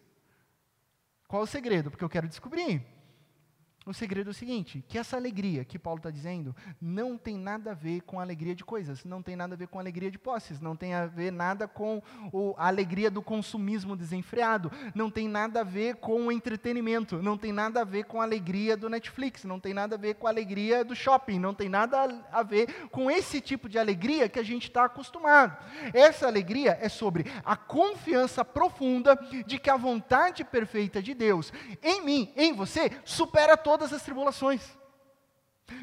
Qual 1.27 1.43
o 1.43 1.47
segredo? 1.47 1.91
Porque 1.91 2.05
eu 2.05 2.09
quero 2.09 2.29
descobrir. 2.29 2.83
O 3.89 3.95
segredo 3.95 4.29
é 4.29 4.33
o 4.33 4.35
seguinte: 4.35 4.85
que 4.87 4.99
essa 4.99 5.17
alegria 5.17 5.65
que 5.65 5.79
Paulo 5.79 5.99
está 5.99 6.11
dizendo 6.11 6.55
não 6.79 7.17
tem 7.17 7.39
nada 7.39 7.71
a 7.71 7.75
ver 7.75 8.03
com 8.03 8.21
a 8.21 8.23
alegria 8.23 8.55
de 8.55 8.63
coisas, 8.63 9.03
não 9.03 9.23
tem 9.23 9.35
nada 9.35 9.55
a 9.55 9.57
ver 9.57 9.67
com 9.67 9.79
a 9.79 9.81
alegria 9.81 10.11
de 10.11 10.19
posses, 10.19 10.61
não 10.61 10.77
tem 10.77 10.93
a 10.93 11.07
ver 11.07 11.33
nada 11.33 11.67
com 11.67 12.03
o, 12.31 12.55
a 12.59 12.67
alegria 12.67 13.11
do 13.11 13.23
consumismo 13.23 13.97
desenfreado, 13.97 14.71
não 14.95 15.11
tem 15.11 15.27
nada 15.27 15.63
a 15.63 15.65
ver 15.65 15.97
com 15.97 16.27
o 16.27 16.31
entretenimento, 16.31 17.23
não 17.23 17.39
tem 17.39 17.51
nada 17.51 17.81
a 17.81 17.85
ver 17.85 18.05
com 18.05 18.21
a 18.21 18.25
alegria 18.25 18.77
do 18.77 18.91
Netflix, 18.91 19.45
não 19.45 19.59
tem 19.59 19.73
nada 19.73 19.95
a 19.95 19.99
ver 19.99 20.17
com 20.17 20.27
a 20.27 20.31
alegria 20.31 20.85
do 20.85 20.95
shopping, 20.95 21.39
não 21.39 21.55
tem 21.55 21.71
nada 21.71 22.23
a 22.31 22.43
ver 22.43 22.89
com 22.91 23.11
esse 23.11 23.41
tipo 23.41 23.71
de 23.71 23.79
alegria 23.79 24.29
que 24.29 24.39
a 24.39 24.45
gente 24.45 24.65
está 24.65 24.85
acostumado. 24.85 25.57
Essa 25.95 26.27
alegria 26.27 26.77
é 26.79 26.91
sobre 26.91 27.25
a 27.43 27.57
confiança 27.57 28.45
profunda 28.45 29.19
de 29.47 29.59
que 29.59 29.71
a 29.71 29.79
vontade 29.79 30.45
perfeita 30.45 31.03
de 31.03 31.15
Deus 31.15 31.51
em 31.83 32.05
mim, 32.05 32.31
em 32.37 32.53
você, 32.53 32.91
supera 33.03 33.57
toda 33.57 33.78
todas 33.79 33.93
as 33.93 34.03
tribulações. 34.03 34.77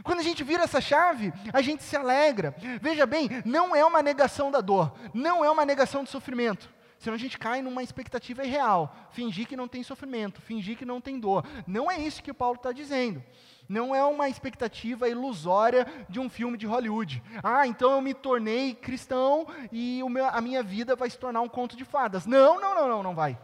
Quando 0.04 0.20
a 0.20 0.24
gente 0.24 0.44
vira 0.44 0.64
essa 0.64 0.82
chave, 0.82 1.32
a 1.54 1.62
gente 1.62 1.84
se 1.84 1.96
alegra. 1.96 2.54
Veja 2.82 3.06
bem, 3.06 3.30
não 3.46 3.75
é 3.75 3.86
uma 3.86 4.02
negação 4.02 4.52
da 4.52 4.60
dor, 4.60 4.94
não 5.14 5.46
é 5.46 5.50
uma 5.50 5.66
negação 5.66 6.04
do 6.04 6.10
sofrimento. 6.10 6.74
Senão 6.98 7.16
a 7.16 7.20
gente 7.20 7.38
cai 7.38 7.62
numa 7.62 7.84
expectativa 7.84 8.44
irreal. 8.44 8.94
Fingir 9.12 9.48
que 9.48 9.56
não 9.56 9.68
tem 9.68 9.84
sofrimento, 9.84 10.42
fingir 10.42 10.78
que 10.78 10.86
não 10.86 11.00
tem 11.00 11.20
dor. 11.20 11.46
Não 11.68 11.90
é 11.90 12.00
isso 12.00 12.24
que 12.24 12.34
Paulo 12.34 12.56
está 12.56 12.72
dizendo. 12.72 13.24
Não 13.70 13.94
é 13.94 14.04
uma 14.04 14.28
expectativa 14.28 15.08
ilusória 15.08 15.86
de 16.10 16.20
um 16.20 16.30
filme 16.30 16.58
de 16.58 16.66
Hollywood. 16.66 17.22
Ah, 17.44 17.68
então 17.68 17.92
eu 17.92 18.02
me 18.02 18.14
tornei 18.14 18.74
cristão 18.74 19.46
e 19.72 20.02
meu, 20.10 20.25
a 20.25 20.42
minha 20.42 20.64
vida 20.64 20.96
vai 20.96 21.10
se 21.10 21.18
tornar 21.18 21.42
um 21.42 21.50
conto 21.50 21.75
de 21.78 21.86
fadas. 21.86 22.25
Não, 22.25 22.60
não, 22.60 22.75
não, 22.75 22.88
não, 22.88 23.04
não 23.04 23.16
vai. 23.16 23.38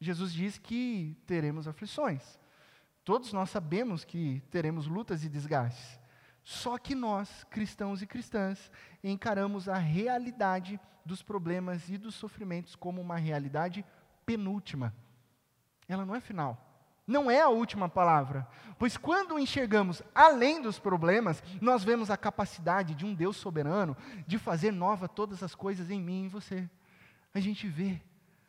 Jesus 0.00 0.32
diz 0.32 0.58
que 0.58 1.16
teremos 1.26 1.68
aflições. 1.68 2.43
Todos 3.04 3.32
nós 3.32 3.50
sabemos 3.50 4.04
que 4.04 4.42
teremos 4.50 4.86
lutas 4.86 5.24
e 5.24 5.28
desgastes. 5.28 6.00
Só 6.42 6.78
que 6.78 6.94
nós, 6.94 7.44
cristãos 7.50 8.02
e 8.02 8.06
cristãs, 8.06 8.70
encaramos 9.02 9.68
a 9.68 9.76
realidade 9.76 10.80
dos 11.04 11.22
problemas 11.22 11.88
e 11.88 11.98
dos 11.98 12.14
sofrimentos 12.14 12.74
como 12.74 13.00
uma 13.00 13.16
realidade 13.16 13.84
penúltima. 14.24 14.94
Ela 15.88 16.04
não 16.04 16.14
é 16.14 16.20
final. 16.20 16.74
Não 17.06 17.30
é 17.30 17.42
a 17.42 17.50
última 17.50 17.88
palavra. 17.88 18.48
Pois 18.78 18.96
quando 18.96 19.38
enxergamos 19.38 20.02
além 20.14 20.62
dos 20.62 20.78
problemas, 20.78 21.42
nós 21.60 21.84
vemos 21.84 22.10
a 22.10 22.16
capacidade 22.16 22.94
de 22.94 23.04
um 23.04 23.14
Deus 23.14 23.36
soberano 23.36 23.94
de 24.26 24.38
fazer 24.38 24.70
nova 24.70 25.06
todas 25.06 25.42
as 25.42 25.54
coisas 25.54 25.90
em 25.90 26.00
mim 26.00 26.22
e 26.22 26.24
em 26.24 26.28
você. 26.28 26.68
A 27.34 27.40
gente 27.40 27.68
vê 27.68 28.00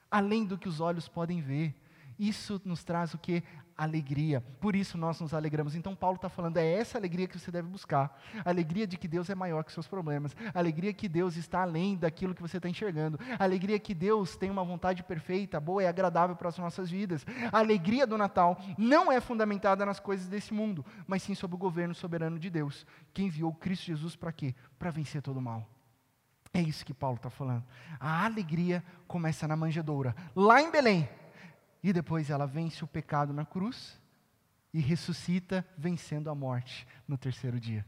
além 0.09 0.45
do 0.45 0.57
que 0.57 0.69
os 0.69 0.79
olhos 0.79 1.09
podem 1.09 1.41
ver. 1.41 1.75
Isso 2.17 2.61
nos 2.63 2.83
traz 2.83 3.13
o 3.13 3.17
que? 3.17 3.43
Alegria. 3.77 4.41
Por 4.61 4.75
isso 4.75 4.97
nós 4.97 5.19
nos 5.19 5.33
alegramos. 5.33 5.75
Então 5.75 5.93
Paulo 5.93 6.15
está 6.15 6.29
falando, 6.29 6.57
é 6.57 6.65
essa 6.65 6.97
alegria 6.97 7.27
que 7.27 7.37
você 7.37 7.51
deve 7.51 7.67
buscar. 7.67 8.21
A 8.43 8.49
alegria 8.49 8.87
de 8.87 8.97
que 8.97 9.07
Deus 9.07 9.29
é 9.29 9.35
maior 9.35 9.63
que 9.63 9.71
seus 9.71 9.87
problemas. 9.87 10.35
A 10.53 10.59
alegria 10.59 10.93
que 10.93 11.09
Deus 11.09 11.35
está 11.35 11.61
além 11.61 11.97
daquilo 11.97 12.33
que 12.33 12.41
você 12.41 12.55
está 12.55 12.69
enxergando. 12.69 13.19
A 13.37 13.43
alegria 13.43 13.77
que 13.77 13.93
Deus 13.93 14.37
tem 14.37 14.49
uma 14.49 14.63
vontade 14.63 15.03
perfeita, 15.03 15.59
boa 15.59 15.83
e 15.83 15.87
agradável 15.87 16.35
para 16.37 16.47
as 16.47 16.57
nossas 16.57 16.89
vidas. 16.89 17.25
A 17.51 17.59
alegria 17.59 18.07
do 18.07 18.17
Natal 18.17 18.57
não 18.77 19.11
é 19.11 19.19
fundamentada 19.19 19.85
nas 19.85 19.99
coisas 19.99 20.27
desse 20.27 20.53
mundo, 20.53 20.85
mas 21.05 21.23
sim 21.23 21.35
sobre 21.35 21.55
o 21.55 21.59
governo 21.59 21.93
soberano 21.93 22.39
de 22.39 22.49
Deus, 22.49 22.85
que 23.13 23.23
enviou 23.23 23.53
Cristo 23.53 23.87
Jesus 23.87 24.15
para 24.15 24.31
quê? 24.31 24.55
Para 24.79 24.89
vencer 24.89 25.21
todo 25.21 25.37
o 25.37 25.41
mal. 25.41 25.67
É 26.53 26.61
isso 26.61 26.85
que 26.85 26.93
Paulo 26.93 27.17
está 27.17 27.29
falando. 27.29 27.65
A 27.99 28.23
alegria 28.23 28.81
começa 29.05 29.45
na 29.45 29.57
manjedoura, 29.57 30.15
lá 30.33 30.61
em 30.61 30.71
Belém. 30.71 31.09
E 31.85 31.93
depois 31.93 32.31
ela 32.31 32.47
vence 32.47 32.83
o 32.83 32.87
pecado 32.87 33.31
na 33.31 33.45
cruz 33.45 34.01
e 34.73 34.79
ressuscita, 34.79 35.63
vencendo 35.77 36.31
a 36.31 36.33
morte 36.33 36.87
no 37.07 37.15
terceiro 37.15 37.59
dia. 37.59 37.85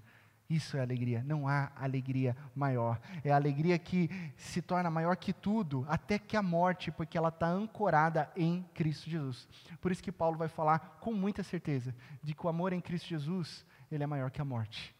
Isso 0.48 0.78
é 0.78 0.82
alegria, 0.82 1.24
não 1.24 1.48
há 1.48 1.72
alegria 1.76 2.38
maior. 2.54 3.02
É 3.24 3.32
a 3.32 3.36
alegria 3.36 3.80
que 3.80 4.08
se 4.38 4.62
torna 4.62 4.92
maior 4.92 5.18
que 5.18 5.34
tudo, 5.34 5.84
até 5.90 6.20
que 6.20 6.38
a 6.38 6.44
morte, 6.44 6.92
porque 6.92 7.18
ela 7.18 7.30
está 7.30 7.48
ancorada 7.48 8.32
em 8.36 8.64
Cristo 8.76 9.10
Jesus. 9.10 9.50
Por 9.82 9.92
isso 9.92 10.04
que 10.04 10.12
Paulo 10.12 10.38
vai 10.38 10.48
falar 10.48 11.00
com 11.02 11.12
muita 11.12 11.42
certeza 11.42 11.96
de 12.22 12.36
que 12.36 12.46
o 12.46 12.50
amor 12.50 12.74
em 12.74 12.80
Cristo 12.80 13.08
Jesus, 13.08 13.66
ele 13.92 14.04
é 14.04 14.08
maior 14.08 14.30
que 14.30 14.40
a 14.40 14.46
morte 14.46 14.96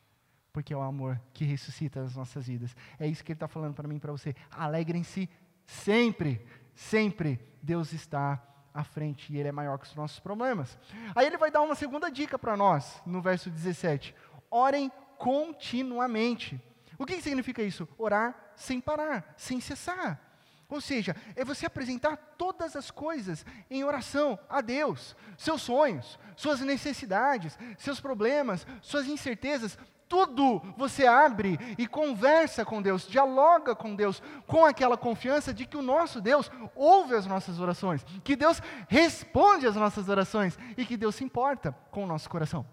porque 0.52 0.74
é 0.74 0.78
o 0.78 0.82
amor 0.82 1.22
que 1.36 1.46
ressuscita 1.46 2.02
as 2.02 2.16
nossas 2.16 2.48
vidas. 2.48 2.76
É 2.98 3.06
isso 3.06 3.24
que 3.24 3.32
ele 3.32 3.36
está 3.36 3.48
falando 3.48 3.76
para 3.76 3.88
mim 3.88 4.00
para 4.00 4.12
você. 4.12 4.36
Alegrem-se 4.50 5.30
sempre, 5.68 6.44
sempre. 6.74 7.40
Deus 7.62 7.94
está 7.94 8.42
à 8.78 8.84
frente 8.84 9.34
e 9.34 9.38
Ele 9.38 9.50
é 9.50 9.52
maior 9.52 9.78
que 9.80 9.88
os 9.88 9.96
nossos 9.96 10.20
problemas. 10.20 10.78
Aí 11.16 11.26
ele 11.26 11.38
vai 11.38 11.50
dar 11.50 11.62
uma 11.62 11.74
segunda 11.74 12.10
dica 12.10 12.38
para 12.38 12.56
nós, 12.56 13.02
no 13.06 13.22
verso 13.22 13.50
17: 13.50 14.14
orem 14.52 14.92
continuamente. 15.18 16.62
O 16.98 17.06
que 17.06 17.22
significa 17.22 17.62
isso? 17.64 17.88
Orar 17.98 18.36
sem 18.56 18.80
parar, 18.80 19.34
sem 19.36 19.60
cessar. 19.60 20.22
Ou 20.70 20.82
seja, 20.82 21.16
é 21.36 21.46
você 21.46 21.66
apresentar 21.66 22.18
todas 22.38 22.76
as 22.76 22.92
coisas 22.92 23.46
em 23.70 23.84
oração 23.84 24.38
a 24.50 24.60
Deus, 24.60 25.16
seus 25.38 25.62
sonhos, 25.62 26.20
suas 26.36 26.60
necessidades, 26.60 27.58
seus 27.78 28.02
problemas, 28.02 28.68
suas 28.82 29.08
incertezas, 29.08 29.78
tudo 30.08 30.62
você 30.78 31.06
abre 31.06 31.58
e 31.78 31.88
conversa 31.88 32.64
com 32.64 32.82
Deus, 32.82 33.08
dialoga 33.08 33.76
com 33.76 33.96
Deus, 33.96 34.22
com 34.46 34.66
aquela 34.66 34.98
confiança 34.98 35.54
de 35.54 35.66
que 35.66 35.78
o 35.78 35.82
nosso 35.82 36.22
Deus 36.22 36.52
ouve 36.76 37.16
as 37.16 37.26
nossas 37.26 37.60
orações, 37.60 38.04
que 38.24 38.36
Deus 38.36 38.62
responde 38.88 39.68
às 39.68 39.76
nossas 39.76 40.10
orações 40.10 40.58
e 40.78 40.86
que 40.86 40.98
Deus 40.98 41.16
se 41.16 41.24
importa 41.24 41.76
com 41.92 42.04
o 42.04 42.08
nosso 42.08 42.30
coração. 42.30 42.66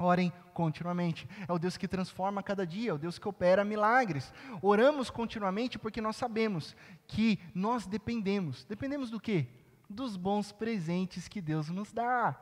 Orem 0.00 0.32
continuamente. 0.54 1.28
É 1.46 1.52
o 1.52 1.58
Deus 1.58 1.76
que 1.76 1.88
transforma 1.88 2.42
cada 2.42 2.64
dia, 2.64 2.90
é 2.90 2.94
o 2.94 2.98
Deus 2.98 3.18
que 3.18 3.28
opera 3.28 3.64
milagres. 3.64 4.32
Oramos 4.62 5.10
continuamente 5.10 5.78
porque 5.78 6.00
nós 6.00 6.16
sabemos 6.16 6.76
que 7.06 7.38
nós 7.52 7.86
dependemos. 7.86 8.64
Dependemos 8.64 9.10
do 9.10 9.20
quê? 9.20 9.48
Dos 9.90 10.16
bons 10.16 10.52
presentes 10.52 11.26
que 11.26 11.40
Deus 11.40 11.68
nos 11.68 11.92
dá. 11.92 12.36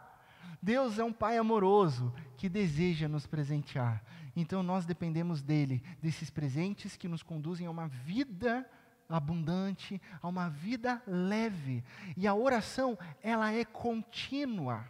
Deus 0.63 0.99
é 0.99 1.05
um 1.05 1.13
Pai 1.13 1.39
amoroso 1.39 2.13
que 2.37 2.49
deseja 2.49 3.09
nos 3.09 3.27
presentear. 3.27 4.03
Então 4.35 4.63
nós 4.63 4.85
dependemos 4.85 5.43
dele, 5.43 5.83
desses 6.03 6.31
presentes 6.31 6.97
que 6.97 7.09
nos 7.09 7.23
conduzem 7.23 7.67
a 7.67 7.71
uma 7.71 7.89
vida 7.89 8.69
abundante, 9.09 10.01
a 10.21 10.29
uma 10.29 10.49
vida 10.49 11.03
leve. 11.07 11.85
E 12.17 12.27
a 12.27 12.35
oração, 12.35 12.99
ela 13.23 13.53
é 13.53 13.65
contínua. 13.65 14.85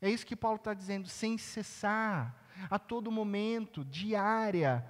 É 0.00 0.08
isso 0.08 0.26
que 0.26 0.36
Paulo 0.36 0.56
está 0.56 0.72
dizendo, 0.72 1.08
sem 1.08 1.36
cessar, 1.36 2.36
a 2.70 2.78
todo 2.78 3.10
momento, 3.10 3.84
diária, 3.84 4.86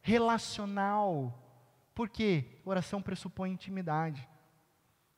relacional. 0.00 1.40
Por 1.94 2.08
quê? 2.08 2.60
Oração 2.64 3.00
pressupõe 3.00 3.50
intimidade. 3.50 4.28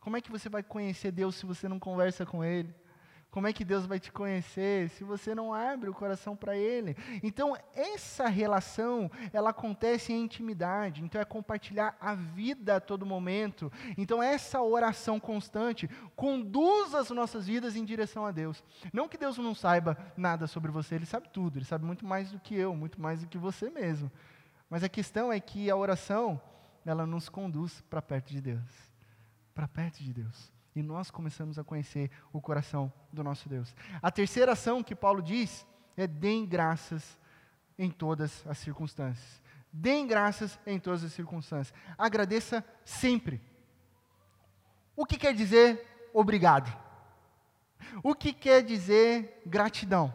Como 0.00 0.16
é 0.16 0.20
que 0.20 0.30
você 0.30 0.48
vai 0.48 0.62
conhecer 0.62 1.10
Deus 1.10 1.34
se 1.34 1.46
você 1.46 1.68
não 1.68 1.78
conversa 1.78 2.24
com 2.24 2.44
Ele? 2.44 2.74
Como 3.36 3.46
é 3.46 3.52
que 3.52 3.66
Deus 3.66 3.84
vai 3.84 4.00
te 4.00 4.10
conhecer 4.10 4.88
se 4.88 5.04
você 5.04 5.34
não 5.34 5.52
abre 5.52 5.90
o 5.90 5.92
coração 5.92 6.34
para 6.34 6.56
Ele? 6.56 6.96
Então, 7.22 7.54
essa 7.74 8.28
relação, 8.28 9.10
ela 9.30 9.50
acontece 9.50 10.10
em 10.10 10.22
intimidade. 10.22 11.04
Então, 11.04 11.20
é 11.20 11.24
compartilhar 11.26 11.94
a 12.00 12.14
vida 12.14 12.76
a 12.76 12.80
todo 12.80 13.04
momento. 13.04 13.70
Então, 13.98 14.22
essa 14.22 14.62
oração 14.62 15.20
constante 15.20 15.86
conduz 16.16 16.94
as 16.94 17.10
nossas 17.10 17.46
vidas 17.46 17.76
em 17.76 17.84
direção 17.84 18.24
a 18.24 18.30
Deus. 18.30 18.64
Não 18.90 19.06
que 19.06 19.18
Deus 19.18 19.36
não 19.36 19.54
saiba 19.54 19.98
nada 20.16 20.46
sobre 20.46 20.72
você, 20.72 20.94
Ele 20.94 21.04
sabe 21.04 21.28
tudo. 21.28 21.58
Ele 21.58 21.66
sabe 21.66 21.84
muito 21.84 22.06
mais 22.06 22.32
do 22.32 22.40
que 22.40 22.54
eu, 22.54 22.74
muito 22.74 22.98
mais 22.98 23.20
do 23.20 23.26
que 23.26 23.36
você 23.36 23.68
mesmo. 23.68 24.10
Mas 24.70 24.82
a 24.82 24.88
questão 24.88 25.30
é 25.30 25.38
que 25.38 25.68
a 25.68 25.76
oração, 25.76 26.40
ela 26.86 27.04
nos 27.04 27.28
conduz 27.28 27.82
para 27.82 28.00
perto 28.00 28.32
de 28.32 28.40
Deus. 28.40 28.90
Para 29.54 29.68
perto 29.68 30.02
de 30.02 30.14
Deus 30.14 30.55
e 30.76 30.82
nós 30.82 31.10
começamos 31.10 31.58
a 31.58 31.64
conhecer 31.64 32.10
o 32.30 32.40
coração 32.40 32.92
do 33.10 33.24
nosso 33.24 33.48
Deus. 33.48 33.74
A 34.02 34.10
terceira 34.10 34.52
ação 34.52 34.82
que 34.82 34.94
Paulo 34.94 35.22
diz 35.22 35.66
é 35.96 36.06
deem 36.06 36.44
graças 36.44 37.18
em 37.78 37.90
todas 37.90 38.46
as 38.46 38.58
circunstâncias. 38.58 39.42
Deem 39.72 40.06
graças 40.06 40.58
em 40.66 40.78
todas 40.78 41.02
as 41.02 41.14
circunstâncias. 41.14 41.76
Agradeça 41.96 42.62
sempre. 42.84 43.40
O 44.94 45.06
que 45.06 45.16
quer 45.16 45.34
dizer 45.34 46.10
obrigado? 46.12 46.70
O 48.02 48.14
que 48.14 48.34
quer 48.34 48.62
dizer 48.62 49.42
gratidão? 49.46 50.14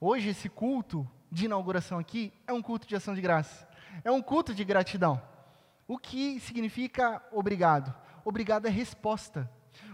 Hoje, 0.00 0.30
esse 0.30 0.48
culto 0.48 1.06
de 1.30 1.44
inauguração 1.44 1.98
aqui 1.98 2.32
é 2.46 2.52
um 2.52 2.62
culto 2.62 2.86
de 2.86 2.96
ação 2.96 3.14
de 3.14 3.20
graça. 3.20 3.68
É 4.02 4.10
um 4.10 4.22
culto 4.22 4.54
de 4.54 4.64
gratidão. 4.64 5.20
O 5.86 5.98
que 5.98 6.40
significa 6.40 7.22
obrigado? 7.30 7.94
Obrigado 8.24 8.66
é 8.66 8.70
resposta. 8.70 9.50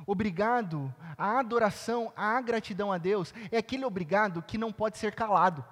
Obrigado, 0.07 0.95
a 1.19 1.39
adoração, 1.39 2.13
a 2.17 2.41
gratidão 2.41 2.93
a 2.93 2.99
Deus 2.99 3.35
é 3.51 3.59
aquele 3.59 3.85
obrigado 3.85 4.43
que 4.43 4.57
não 4.57 4.73
pode 4.73 4.99
ser 4.99 5.15
calado. 5.15 5.65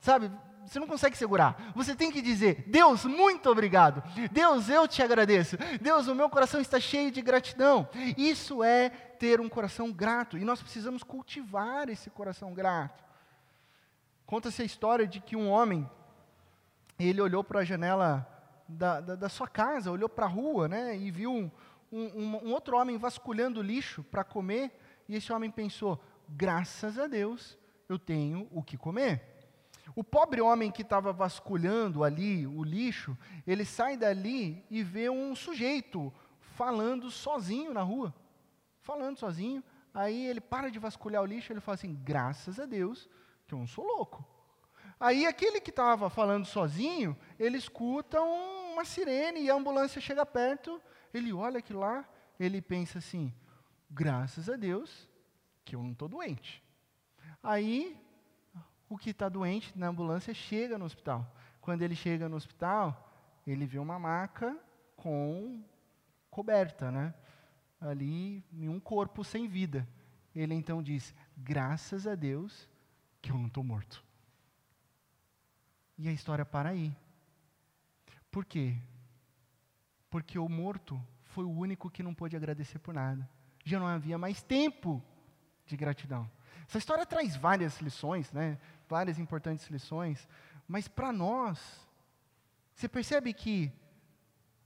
Sabe, 0.00 0.30
você 0.64 0.78
não 0.78 0.86
consegue 0.86 1.16
segurar. 1.16 1.72
Você 1.74 1.94
tem 1.94 2.10
que 2.10 2.22
dizer: 2.22 2.64
Deus, 2.68 3.04
muito 3.04 3.50
obrigado. 3.50 4.02
Deus, 4.30 4.68
eu 4.68 4.86
te 4.86 5.02
agradeço. 5.02 5.56
Deus, 5.80 6.06
o 6.06 6.14
meu 6.14 6.30
coração 6.30 6.60
está 6.60 6.78
cheio 6.78 7.10
de 7.10 7.20
gratidão. 7.20 7.88
Isso 8.16 8.62
é 8.62 8.88
ter 8.88 9.40
um 9.40 9.48
coração 9.48 9.92
grato 9.92 10.38
e 10.38 10.44
nós 10.44 10.62
precisamos 10.62 11.02
cultivar 11.02 11.88
esse 11.88 12.10
coração 12.10 12.54
grato. 12.54 13.02
Conta-se 14.26 14.62
a 14.62 14.64
história 14.64 15.06
de 15.06 15.20
que 15.20 15.36
um 15.36 15.50
homem, 15.50 15.88
ele 16.98 17.20
olhou 17.20 17.44
para 17.44 17.60
a 17.60 17.64
janela 17.64 18.26
da, 18.66 19.00
da, 19.00 19.14
da, 19.14 19.28
sua 19.28 19.46
casa, 19.46 19.90
olhou 19.90 20.08
para 20.08 20.24
a 20.24 20.28
rua, 20.28 20.68
né, 20.68 20.96
e 20.96 21.10
viu 21.10 21.30
um, 21.30 21.50
um, 21.92 22.46
um 22.46 22.52
outro 22.52 22.76
homem 22.76 22.96
vasculhando 22.96 23.62
lixo 23.62 24.02
para 24.04 24.24
comer, 24.24 24.72
e 25.08 25.14
esse 25.14 25.32
homem 25.32 25.50
pensou: 25.50 26.02
graças 26.28 26.98
a 26.98 27.06
Deus, 27.06 27.58
eu 27.88 27.98
tenho 27.98 28.48
o 28.50 28.62
que 28.62 28.76
comer. 28.76 29.28
O 29.94 30.02
pobre 30.02 30.40
homem 30.40 30.70
que 30.70 30.82
estava 30.82 31.12
vasculhando 31.12 32.02
ali 32.02 32.46
o 32.46 32.62
lixo, 32.62 33.16
ele 33.46 33.64
sai 33.64 33.96
dali 33.96 34.64
e 34.70 34.82
vê 34.82 35.10
um 35.10 35.34
sujeito 35.34 36.12
falando 36.40 37.10
sozinho 37.10 37.74
na 37.74 37.82
rua. 37.82 38.14
Falando 38.80 39.18
sozinho, 39.18 39.62
Aí 39.94 40.26
ele 40.26 40.40
para 40.40 40.70
de 40.70 40.78
vasculhar 40.78 41.22
o 41.22 41.26
lixo, 41.26 41.52
ele 41.52 41.60
fala 41.60 41.74
assim: 41.74 41.94
graças 42.02 42.58
a 42.58 42.64
Deus 42.64 43.08
que 43.46 43.54
eu 43.54 43.58
não 43.58 43.66
sou 43.66 43.84
louco. 43.84 44.24
Aí 44.98 45.26
aquele 45.26 45.60
que 45.60 45.70
estava 45.70 46.08
falando 46.08 46.46
sozinho, 46.46 47.16
ele 47.38 47.58
escuta 47.58 48.22
um, 48.22 48.72
uma 48.72 48.84
sirene 48.84 49.40
e 49.40 49.50
a 49.50 49.54
ambulância 49.54 50.00
chega 50.00 50.24
perto, 50.24 50.80
ele 51.12 51.32
olha 51.32 51.58
aquilo 51.58 51.80
lá, 51.80 52.08
ele 52.38 52.60
pensa 52.60 52.98
assim: 52.98 53.32
graças 53.90 54.48
a 54.48 54.56
Deus 54.56 55.08
que 55.64 55.76
eu 55.76 55.82
não 55.82 55.92
estou 55.92 56.08
doente. 56.08 56.62
Aí 57.42 57.98
o 58.88 58.98
que 58.98 59.10
está 59.10 59.28
doente 59.28 59.76
na 59.78 59.88
ambulância 59.88 60.34
chega 60.34 60.78
no 60.78 60.84
hospital. 60.84 61.34
Quando 61.60 61.82
ele 61.82 61.94
chega 61.94 62.28
no 62.28 62.36
hospital, 62.36 63.10
ele 63.46 63.66
vê 63.66 63.78
uma 63.78 63.98
maca 63.98 64.56
com 64.96 65.62
coberta, 66.30 66.90
né? 66.90 67.14
Ali, 67.80 68.44
em 68.52 68.68
um 68.68 68.78
corpo 68.78 69.24
sem 69.24 69.48
vida. 69.48 69.88
Ele 70.34 70.54
então 70.54 70.82
diz: 70.82 71.14
graças 71.36 72.06
a 72.06 72.14
Deus 72.14 72.68
que 73.20 73.30
eu 73.30 73.38
não 73.38 73.46
estou 73.46 73.62
morto. 73.62 74.04
E 75.98 76.08
a 76.08 76.12
história 76.12 76.44
para 76.44 76.70
aí. 76.70 76.94
Por 78.30 78.44
quê? 78.44 78.76
Porque 80.12 80.38
o 80.38 80.46
morto 80.46 81.02
foi 81.24 81.42
o 81.42 81.50
único 81.50 81.90
que 81.90 82.02
não 82.02 82.14
pôde 82.14 82.36
agradecer 82.36 82.78
por 82.78 82.92
nada. 82.92 83.26
Já 83.64 83.80
não 83.80 83.86
havia 83.86 84.18
mais 84.18 84.42
tempo 84.42 85.02
de 85.64 85.74
gratidão. 85.74 86.30
Essa 86.68 86.76
história 86.76 87.06
traz 87.06 87.34
várias 87.34 87.80
lições, 87.80 88.30
né? 88.30 88.58
várias 88.86 89.18
importantes 89.18 89.68
lições, 89.68 90.28
mas 90.68 90.86
para 90.86 91.10
nós, 91.14 91.58
você 92.74 92.86
percebe 92.86 93.32
que 93.32 93.72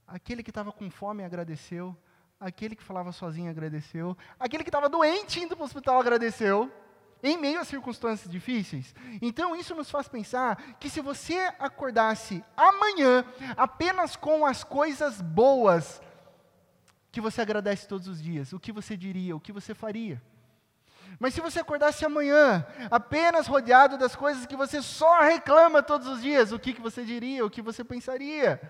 aquele 0.05 0.43
que 0.43 0.51
estava 0.51 0.69
com 0.73 0.91
fome 0.91 1.23
agradeceu, 1.23 1.95
aquele 2.37 2.75
que 2.75 2.83
falava 2.83 3.13
sozinho 3.13 3.49
agradeceu, 3.49 4.17
aquele 4.37 4.65
que 4.65 4.69
estava 4.69 4.89
doente 4.89 5.39
indo 5.39 5.55
para 5.55 5.63
o 5.63 5.65
hospital 5.65 5.97
agradeceu, 5.97 6.69
em 7.21 7.37
meio 7.37 7.59
a 7.59 7.65
circunstâncias 7.65 8.29
difíceis. 8.29 8.93
Então, 9.21 9.55
isso 9.55 9.75
nos 9.75 9.89
faz 9.89 10.07
pensar 10.07 10.77
que 10.79 10.89
se 10.89 11.01
você 11.01 11.37
acordasse 11.59 12.43
amanhã 12.55 13.25
apenas 13.55 14.15
com 14.15 14.45
as 14.45 14.63
coisas 14.63 15.21
boas 15.21 16.01
que 17.11 17.21
você 17.21 17.41
agradece 17.41 17.87
todos 17.87 18.07
os 18.07 18.21
dias, 18.21 18.53
o 18.53 18.59
que 18.59 18.71
você 18.71 18.95
diria, 18.95 19.35
o 19.35 19.39
que 19.39 19.51
você 19.51 19.73
faria? 19.73 20.21
Mas 21.19 21.33
se 21.33 21.41
você 21.41 21.59
acordasse 21.59 22.05
amanhã 22.05 22.65
apenas 22.91 23.47
rodeado 23.47 23.97
das 23.97 24.15
coisas 24.15 24.45
que 24.45 24.55
você 24.55 24.81
só 24.81 25.21
reclama 25.21 25.81
todos 25.81 26.07
os 26.07 26.21
dias, 26.21 26.51
o 26.51 26.59
que, 26.59 26.73
que 26.73 26.81
você 26.81 27.03
diria, 27.03 27.45
o 27.45 27.49
que 27.49 27.61
você 27.61 27.83
pensaria? 27.83 28.61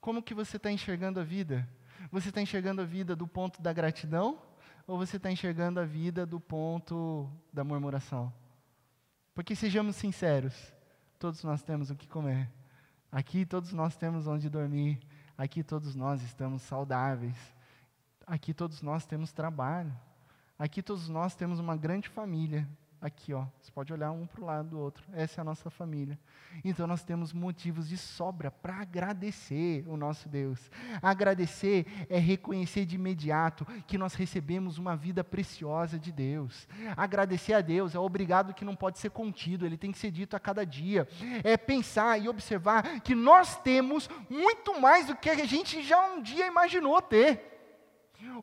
Como 0.00 0.22
que 0.22 0.34
você 0.34 0.56
está 0.56 0.70
enxergando 0.70 1.20
a 1.20 1.24
vida? 1.24 1.66
Você 2.10 2.28
está 2.28 2.42
enxergando 2.42 2.82
a 2.82 2.84
vida 2.84 3.16
do 3.16 3.26
ponto 3.26 3.62
da 3.62 3.72
gratidão? 3.72 4.42
Ou 4.86 4.98
você 4.98 5.16
está 5.16 5.30
enxergando 5.30 5.80
a 5.80 5.84
vida 5.84 6.26
do 6.26 6.40
ponto 6.40 7.30
da 7.52 7.62
murmuração? 7.62 8.32
Porque 9.34 9.54
sejamos 9.54 9.96
sinceros, 9.96 10.72
todos 11.18 11.42
nós 11.42 11.62
temos 11.62 11.90
o 11.90 11.96
que 11.96 12.06
comer. 12.06 12.50
Aqui 13.10 13.44
todos 13.44 13.72
nós 13.72 13.94
temos 13.94 14.26
onde 14.26 14.48
dormir. 14.48 14.98
Aqui 15.36 15.62
todos 15.62 15.94
nós 15.94 16.22
estamos 16.22 16.62
saudáveis. 16.62 17.36
Aqui 18.26 18.54
todos 18.54 18.80
nós 18.80 19.04
temos 19.04 19.32
trabalho. 19.32 19.92
Aqui 20.58 20.82
todos 20.82 21.08
nós 21.08 21.34
temos 21.34 21.58
uma 21.58 21.76
grande 21.76 22.08
família. 22.08 22.68
Aqui, 23.02 23.34
ó, 23.34 23.46
você 23.60 23.72
pode 23.72 23.92
olhar 23.92 24.12
um 24.12 24.28
para 24.28 24.40
o 24.40 24.46
lado 24.46 24.68
do 24.68 24.78
outro. 24.78 25.02
Essa 25.12 25.40
é 25.40 25.42
a 25.42 25.44
nossa 25.44 25.68
família. 25.68 26.16
Então 26.64 26.86
nós 26.86 27.02
temos 27.02 27.32
motivos 27.32 27.88
de 27.88 27.96
sobra 27.96 28.48
para 28.48 28.76
agradecer 28.76 29.84
o 29.88 29.96
nosso 29.96 30.28
Deus. 30.28 30.70
Agradecer 31.02 31.84
é 32.08 32.16
reconhecer 32.16 32.86
de 32.86 32.94
imediato 32.94 33.66
que 33.88 33.98
nós 33.98 34.14
recebemos 34.14 34.78
uma 34.78 34.94
vida 34.94 35.24
preciosa 35.24 35.98
de 35.98 36.12
Deus. 36.12 36.68
Agradecer 36.96 37.54
a 37.54 37.60
Deus 37.60 37.96
é 37.96 37.98
obrigado 37.98 38.54
que 38.54 38.64
não 38.64 38.76
pode 38.76 39.00
ser 39.00 39.10
contido, 39.10 39.66
ele 39.66 39.76
tem 39.76 39.90
que 39.90 39.98
ser 39.98 40.12
dito 40.12 40.36
a 40.36 40.40
cada 40.40 40.64
dia. 40.64 41.08
É 41.42 41.56
pensar 41.56 42.20
e 42.20 42.28
observar 42.28 43.00
que 43.00 43.16
nós 43.16 43.56
temos 43.56 44.08
muito 44.30 44.80
mais 44.80 45.08
do 45.08 45.16
que 45.16 45.28
a 45.28 45.44
gente 45.44 45.82
já 45.82 46.00
um 46.14 46.22
dia 46.22 46.46
imaginou 46.46 47.02
ter. 47.02 47.50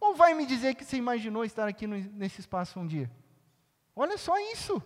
Ou 0.02 0.16
vai 0.16 0.34
me 0.34 0.46
dizer 0.46 0.76
que 0.76 0.84
você 0.84 0.98
imaginou 0.98 1.46
estar 1.46 1.66
aqui 1.66 1.88
no, 1.88 1.96
nesse 1.96 2.42
espaço 2.42 2.78
um 2.78 2.86
dia? 2.86 3.10
Olha 4.02 4.18
só 4.18 4.40
isso. 4.54 4.82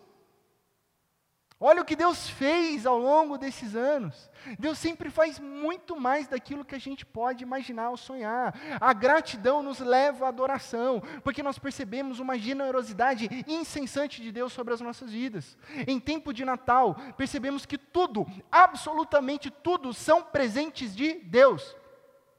Olha 1.59 1.83
o 1.83 1.85
que 1.85 1.95
Deus 1.95 2.27
fez 2.27 2.83
ao 2.83 2.97
longo 2.97 3.37
desses 3.37 3.75
anos. 3.75 4.27
Deus 4.57 4.79
sempre 4.79 5.11
faz 5.11 5.37
muito 5.37 5.95
mais 5.95 6.27
daquilo 6.27 6.65
que 6.65 6.73
a 6.73 6.79
gente 6.79 7.05
pode 7.05 7.43
imaginar 7.43 7.91
ou 7.91 7.95
sonhar. 7.95 8.55
A 8.81 8.91
gratidão 8.91 9.61
nos 9.61 9.77
leva 9.77 10.25
à 10.25 10.29
adoração, 10.29 10.99
porque 11.23 11.43
nós 11.43 11.59
percebemos 11.59 12.19
uma 12.19 12.39
generosidade 12.39 13.29
incessante 13.47 14.19
de 14.19 14.31
Deus 14.31 14.51
sobre 14.51 14.73
as 14.73 14.81
nossas 14.81 15.11
vidas. 15.11 15.55
Em 15.87 15.99
tempo 15.99 16.33
de 16.33 16.43
Natal, 16.43 16.95
percebemos 17.15 17.67
que 17.67 17.77
tudo, 17.77 18.25
absolutamente 18.51 19.51
tudo, 19.51 19.93
são 19.93 20.23
presentes 20.23 20.95
de 20.95 21.19
Deus. 21.19 21.77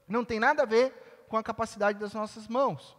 Não 0.09 0.25
tem 0.25 0.41
nada 0.41 0.63
a 0.63 0.67
ver 0.67 1.25
com 1.29 1.37
a 1.37 1.43
capacidade 1.43 1.97
das 1.97 2.13
nossas 2.13 2.49
mãos. 2.49 2.97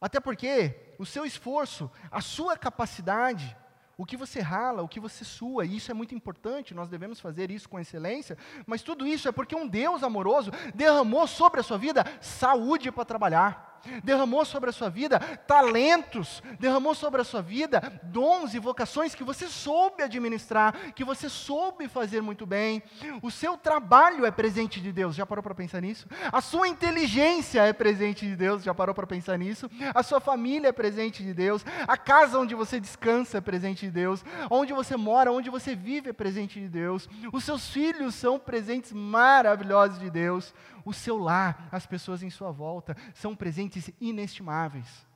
Até 0.00 0.18
porque 0.18 0.91
o 1.02 1.06
seu 1.06 1.24
esforço, 1.24 1.90
a 2.10 2.20
sua 2.20 2.56
capacidade, 2.56 3.56
o 3.98 4.06
que 4.06 4.16
você 4.16 4.40
rala, 4.40 4.82
o 4.82 4.88
que 4.88 5.00
você 5.00 5.24
sua, 5.24 5.64
e 5.64 5.76
isso 5.76 5.90
é 5.90 5.94
muito 5.94 6.14
importante, 6.14 6.74
nós 6.74 6.88
devemos 6.88 7.20
fazer 7.20 7.50
isso 7.50 7.68
com 7.68 7.78
excelência, 7.78 8.38
mas 8.66 8.82
tudo 8.82 9.06
isso 9.06 9.28
é 9.28 9.32
porque 9.32 9.54
um 9.54 9.66
Deus 9.66 10.02
amoroso 10.02 10.50
derramou 10.74 11.26
sobre 11.26 11.60
a 11.60 11.62
sua 11.62 11.76
vida 11.76 12.04
saúde 12.20 12.90
para 12.90 13.04
trabalhar 13.04 13.71
derramou 14.02 14.44
sobre 14.44 14.70
a 14.70 14.72
sua 14.72 14.88
vida 14.88 15.18
talentos, 15.46 16.42
derramou 16.58 16.94
sobre 16.94 17.20
a 17.20 17.24
sua 17.24 17.42
vida 17.42 18.00
dons 18.04 18.54
e 18.54 18.58
vocações 18.58 19.14
que 19.14 19.24
você 19.24 19.46
soube 19.48 20.02
administrar, 20.02 20.92
que 20.94 21.04
você 21.04 21.28
soube 21.28 21.88
fazer 21.88 22.20
muito 22.20 22.46
bem. 22.46 22.82
O 23.22 23.30
seu 23.30 23.56
trabalho 23.56 24.26
é 24.26 24.30
presente 24.30 24.80
de 24.80 24.92
Deus, 24.92 25.14
já 25.14 25.26
parou 25.26 25.42
para 25.42 25.54
pensar 25.54 25.80
nisso? 25.80 26.06
A 26.30 26.40
sua 26.40 26.68
inteligência 26.68 27.62
é 27.62 27.72
presente 27.72 28.26
de 28.26 28.36
Deus, 28.36 28.62
já 28.62 28.74
parou 28.74 28.94
para 28.94 29.06
pensar 29.06 29.38
nisso? 29.38 29.70
A 29.94 30.02
sua 30.02 30.20
família 30.20 30.68
é 30.68 30.72
presente 30.72 31.22
de 31.22 31.34
Deus, 31.34 31.64
a 31.86 31.96
casa 31.96 32.38
onde 32.38 32.54
você 32.54 32.80
descansa 32.80 33.38
é 33.38 33.40
presente 33.40 33.86
de 33.86 33.92
Deus, 33.92 34.24
onde 34.50 34.72
você 34.72 34.96
mora, 34.96 35.32
onde 35.32 35.50
você 35.50 35.74
vive 35.74 36.10
é 36.10 36.12
presente 36.12 36.60
de 36.60 36.68
Deus, 36.68 37.08
os 37.32 37.44
seus 37.44 37.70
filhos 37.70 38.14
são 38.14 38.38
presentes 38.38 38.92
maravilhosos 38.92 39.98
de 39.98 40.10
Deus 40.10 40.52
o 40.84 40.92
seu 40.92 41.16
lar, 41.16 41.68
as 41.70 41.86
pessoas 41.86 42.22
em 42.22 42.30
sua 42.30 42.50
volta, 42.50 42.96
são 43.14 43.34
presentes 43.34 43.71
inestimáveis. 44.00 45.06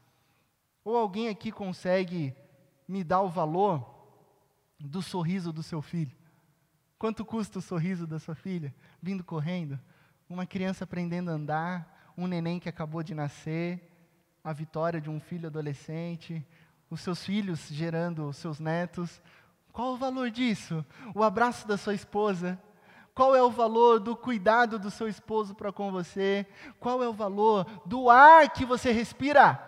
Ou 0.84 0.96
alguém 0.96 1.28
aqui 1.28 1.50
consegue 1.50 2.34
me 2.86 3.02
dar 3.02 3.20
o 3.22 3.28
valor 3.28 3.84
do 4.78 5.02
sorriso 5.02 5.52
do 5.52 5.62
seu 5.62 5.82
filho? 5.82 6.16
Quanto 6.98 7.24
custa 7.24 7.58
o 7.58 7.62
sorriso 7.62 8.06
da 8.06 8.18
sua 8.18 8.34
filha 8.34 8.74
vindo 9.02 9.24
correndo? 9.24 9.78
Uma 10.28 10.46
criança 10.46 10.84
aprendendo 10.84 11.30
a 11.30 11.34
andar, 11.34 12.12
um 12.16 12.26
neném 12.26 12.58
que 12.58 12.68
acabou 12.68 13.02
de 13.02 13.14
nascer, 13.14 13.92
a 14.42 14.52
vitória 14.52 15.00
de 15.00 15.10
um 15.10 15.20
filho 15.20 15.48
adolescente, 15.48 16.44
os 16.88 17.00
seus 17.00 17.24
filhos 17.24 17.68
gerando 17.68 18.28
os 18.28 18.36
seus 18.36 18.60
netos. 18.60 19.20
Qual 19.72 19.92
o 19.94 19.98
valor 19.98 20.30
disso? 20.30 20.84
O 21.14 21.22
abraço 21.22 21.66
da 21.66 21.76
sua 21.76 21.94
esposa, 21.94 22.58
qual 23.16 23.34
é 23.34 23.42
o 23.42 23.50
valor 23.50 23.98
do 23.98 24.14
cuidado 24.14 24.78
do 24.78 24.90
seu 24.90 25.08
esposo 25.08 25.54
para 25.54 25.72
com 25.72 25.90
você? 25.90 26.46
Qual 26.78 27.02
é 27.02 27.08
o 27.08 27.14
valor 27.14 27.64
do 27.86 28.10
ar 28.10 28.50
que 28.50 28.62
você 28.66 28.92
respira? 28.92 29.58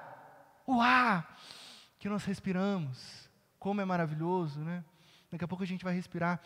O 0.67 0.83
ar 0.83 1.35
que 1.99 2.11
nós 2.11 2.27
respiramos. 2.27 3.27
Como 3.59 3.81
é 3.81 3.87
maravilhoso, 3.87 4.61
né? 4.61 4.85
Daqui 5.33 5.47
a 5.47 5.49
pouco 5.49 5.65
a 5.65 5.67
gente 5.67 5.83
vai 5.83 5.95
respirar 5.95 6.43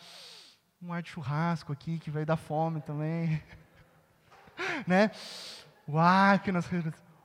um 0.81 0.93
ar 0.93 1.01
de 1.01 1.09
churrasco 1.09 1.73
aqui, 1.73 1.99
que 1.99 2.09
vai 2.09 2.23
dar 2.23 2.37
fome 2.37 2.79
também. 2.79 3.43
né? 4.87 5.11
O 5.85 5.99
ar 5.99 6.39
que 6.39 6.53
nós. 6.53 6.65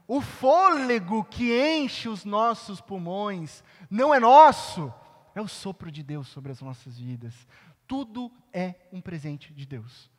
O 0.09 0.21
fôlego 0.21 1.23
que 1.23 1.57
enche 1.57 2.09
os 2.09 2.25
nossos 2.25 2.81
pulmões 2.81 3.63
não 3.89 4.13
é 4.13 4.19
nosso, 4.19 4.93
é 5.37 5.41
o 5.41 5.47
sopro 5.47 5.89
de 5.89 6.03
Deus 6.03 6.27
sobre 6.27 6.51
as 6.51 6.61
nossas 6.61 6.99
vidas. 6.99 7.47
Tudo 7.89 8.31
é 8.53 8.75
um 8.93 9.01
presente 9.01 9.53
de 9.53 9.67
Deus. 9.67 10.11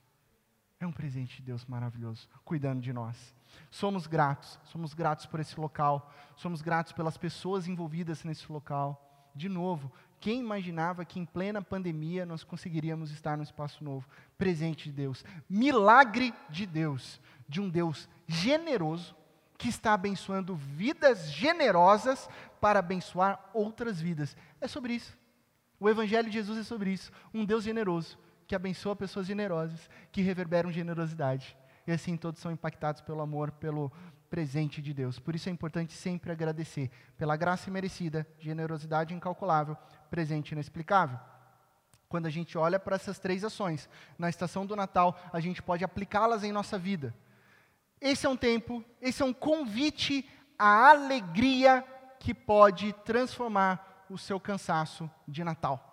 É 0.79 0.87
um 0.87 0.91
presente 0.91 1.37
de 1.37 1.43
Deus 1.43 1.65
maravilhoso, 1.65 2.27
cuidando 2.43 2.81
de 2.81 2.91
nós. 2.91 3.35
Somos 3.69 4.07
gratos, 4.07 4.59
somos 4.63 4.93
gratos 4.93 5.25
por 5.25 5.39
esse 5.39 5.59
local, 5.59 6.11
somos 6.35 6.61
gratos 6.61 6.93
pelas 6.93 7.17
pessoas 7.17 7.67
envolvidas 7.67 8.23
nesse 8.23 8.51
local. 8.51 9.31
De 9.35 9.47
novo, 9.47 9.91
quem 10.19 10.39
imaginava 10.39 11.05
que 11.05 11.19
em 11.19 11.25
plena 11.25 11.61
pandemia 11.61 12.25
nós 12.25 12.43
conseguiríamos 12.43 13.11
estar 13.11 13.37
no 13.37 13.43
espaço 13.43 13.83
novo? 13.83 14.07
Presente 14.37 14.85
de 14.85 14.93
Deus, 14.93 15.23
milagre 15.49 16.33
de 16.49 16.65
Deus, 16.65 17.21
de 17.47 17.61
um 17.61 17.69
Deus 17.69 18.09
generoso 18.25 19.15
que 19.57 19.67
está 19.67 19.93
abençoando 19.93 20.55
vidas 20.55 21.29
generosas 21.29 22.29
para 22.61 22.79
abençoar 22.79 23.49
outras 23.53 23.99
vidas. 23.99 24.35
É 24.61 24.67
sobre 24.67 24.93
isso. 24.93 25.18
O 25.79 25.89
Evangelho 25.89 26.27
de 26.27 26.33
Jesus 26.33 26.59
é 26.59 26.63
sobre 26.63 26.91
isso. 26.91 27.11
Um 27.33 27.45
Deus 27.45 27.63
generoso, 27.63 28.17
que 28.47 28.55
abençoa 28.55 28.95
pessoas 28.95 29.25
generosas, 29.25 29.89
que 30.11 30.21
reverberam 30.21 30.71
generosidade. 30.71 31.57
E 31.87 31.91
assim 31.91 32.17
todos 32.17 32.41
são 32.41 32.51
impactados 32.51 33.01
pelo 33.01 33.21
amor, 33.21 33.51
pelo, 33.51 33.91
presente 34.29 34.81
de 34.81 34.93
Deus. 34.93 35.19
Por 35.19 35.35
isso 35.35 35.49
é 35.49 35.51
importante 35.51 35.93
sempre 35.93 36.31
agradecer 36.31 36.89
pela 37.17 37.35
graça 37.35 37.71
merecida, 37.71 38.27
generosidade 38.37 39.13
incalculável, 39.13 39.75
presente 40.09 40.51
inexplicável. 40.51 41.19
Quando 42.07 42.27
a 42.27 42.29
gente 42.29 42.57
olha 42.57 42.79
para 42.79 42.95
essas 42.95 43.19
três 43.19 43.43
ações, 43.43 43.89
na 44.17 44.29
estação 44.29 44.65
do 44.65 44.75
Natal, 44.75 45.19
a 45.33 45.39
gente 45.39 45.61
pode 45.61 45.83
aplicá-las 45.83 46.43
em 46.43 46.51
nossa 46.51 46.77
vida. 46.77 47.13
Esse 47.99 48.25
é 48.25 48.29
um 48.29 48.37
tempo, 48.37 48.83
esse 49.01 49.21
é 49.21 49.25
um 49.25 49.33
convite 49.33 50.27
à 50.57 50.89
alegria 50.89 51.83
que 52.19 52.33
pode 52.33 52.93
transformar 53.05 53.88
o 54.09 54.17
seu 54.17 54.39
cansaço 54.39 55.09
de 55.27 55.43
Natal. 55.43 55.85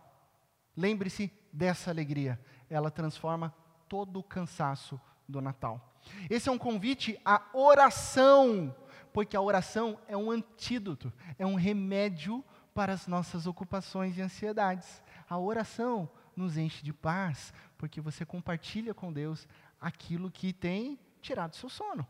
Lembre-se 0.76 1.33
dessa 1.52 1.90
alegria, 1.90 2.40
ela 2.68 2.90
transforma 2.90 3.55
todo 3.88 4.20
o 4.20 4.22
cansaço 4.22 5.00
do 5.29 5.40
Natal. 5.40 5.94
Esse 6.29 6.48
é 6.48 6.52
um 6.52 6.59
convite 6.59 7.18
à 7.24 7.42
oração, 7.52 8.74
porque 9.12 9.37
a 9.37 9.40
oração 9.40 9.98
é 10.07 10.16
um 10.16 10.31
antídoto, 10.31 11.12
é 11.38 11.46
um 11.46 11.55
remédio 11.55 12.44
para 12.74 12.92
as 12.92 13.07
nossas 13.07 13.46
ocupações 13.46 14.18
e 14.18 14.22
ansiedades. 14.22 15.02
A 15.29 15.38
oração 15.38 16.09
nos 16.37 16.59
enche 16.59 16.85
de 16.85 16.92
paz, 16.92 17.52
porque 17.79 18.00
você 18.00 18.24
compartilha 18.24 18.92
com 18.92 19.12
Deus 19.12 19.48
aquilo 19.81 20.31
que 20.31 20.52
tem 20.52 20.98
tirado 21.26 21.56
seu 21.56 21.68
sono. 21.68 22.06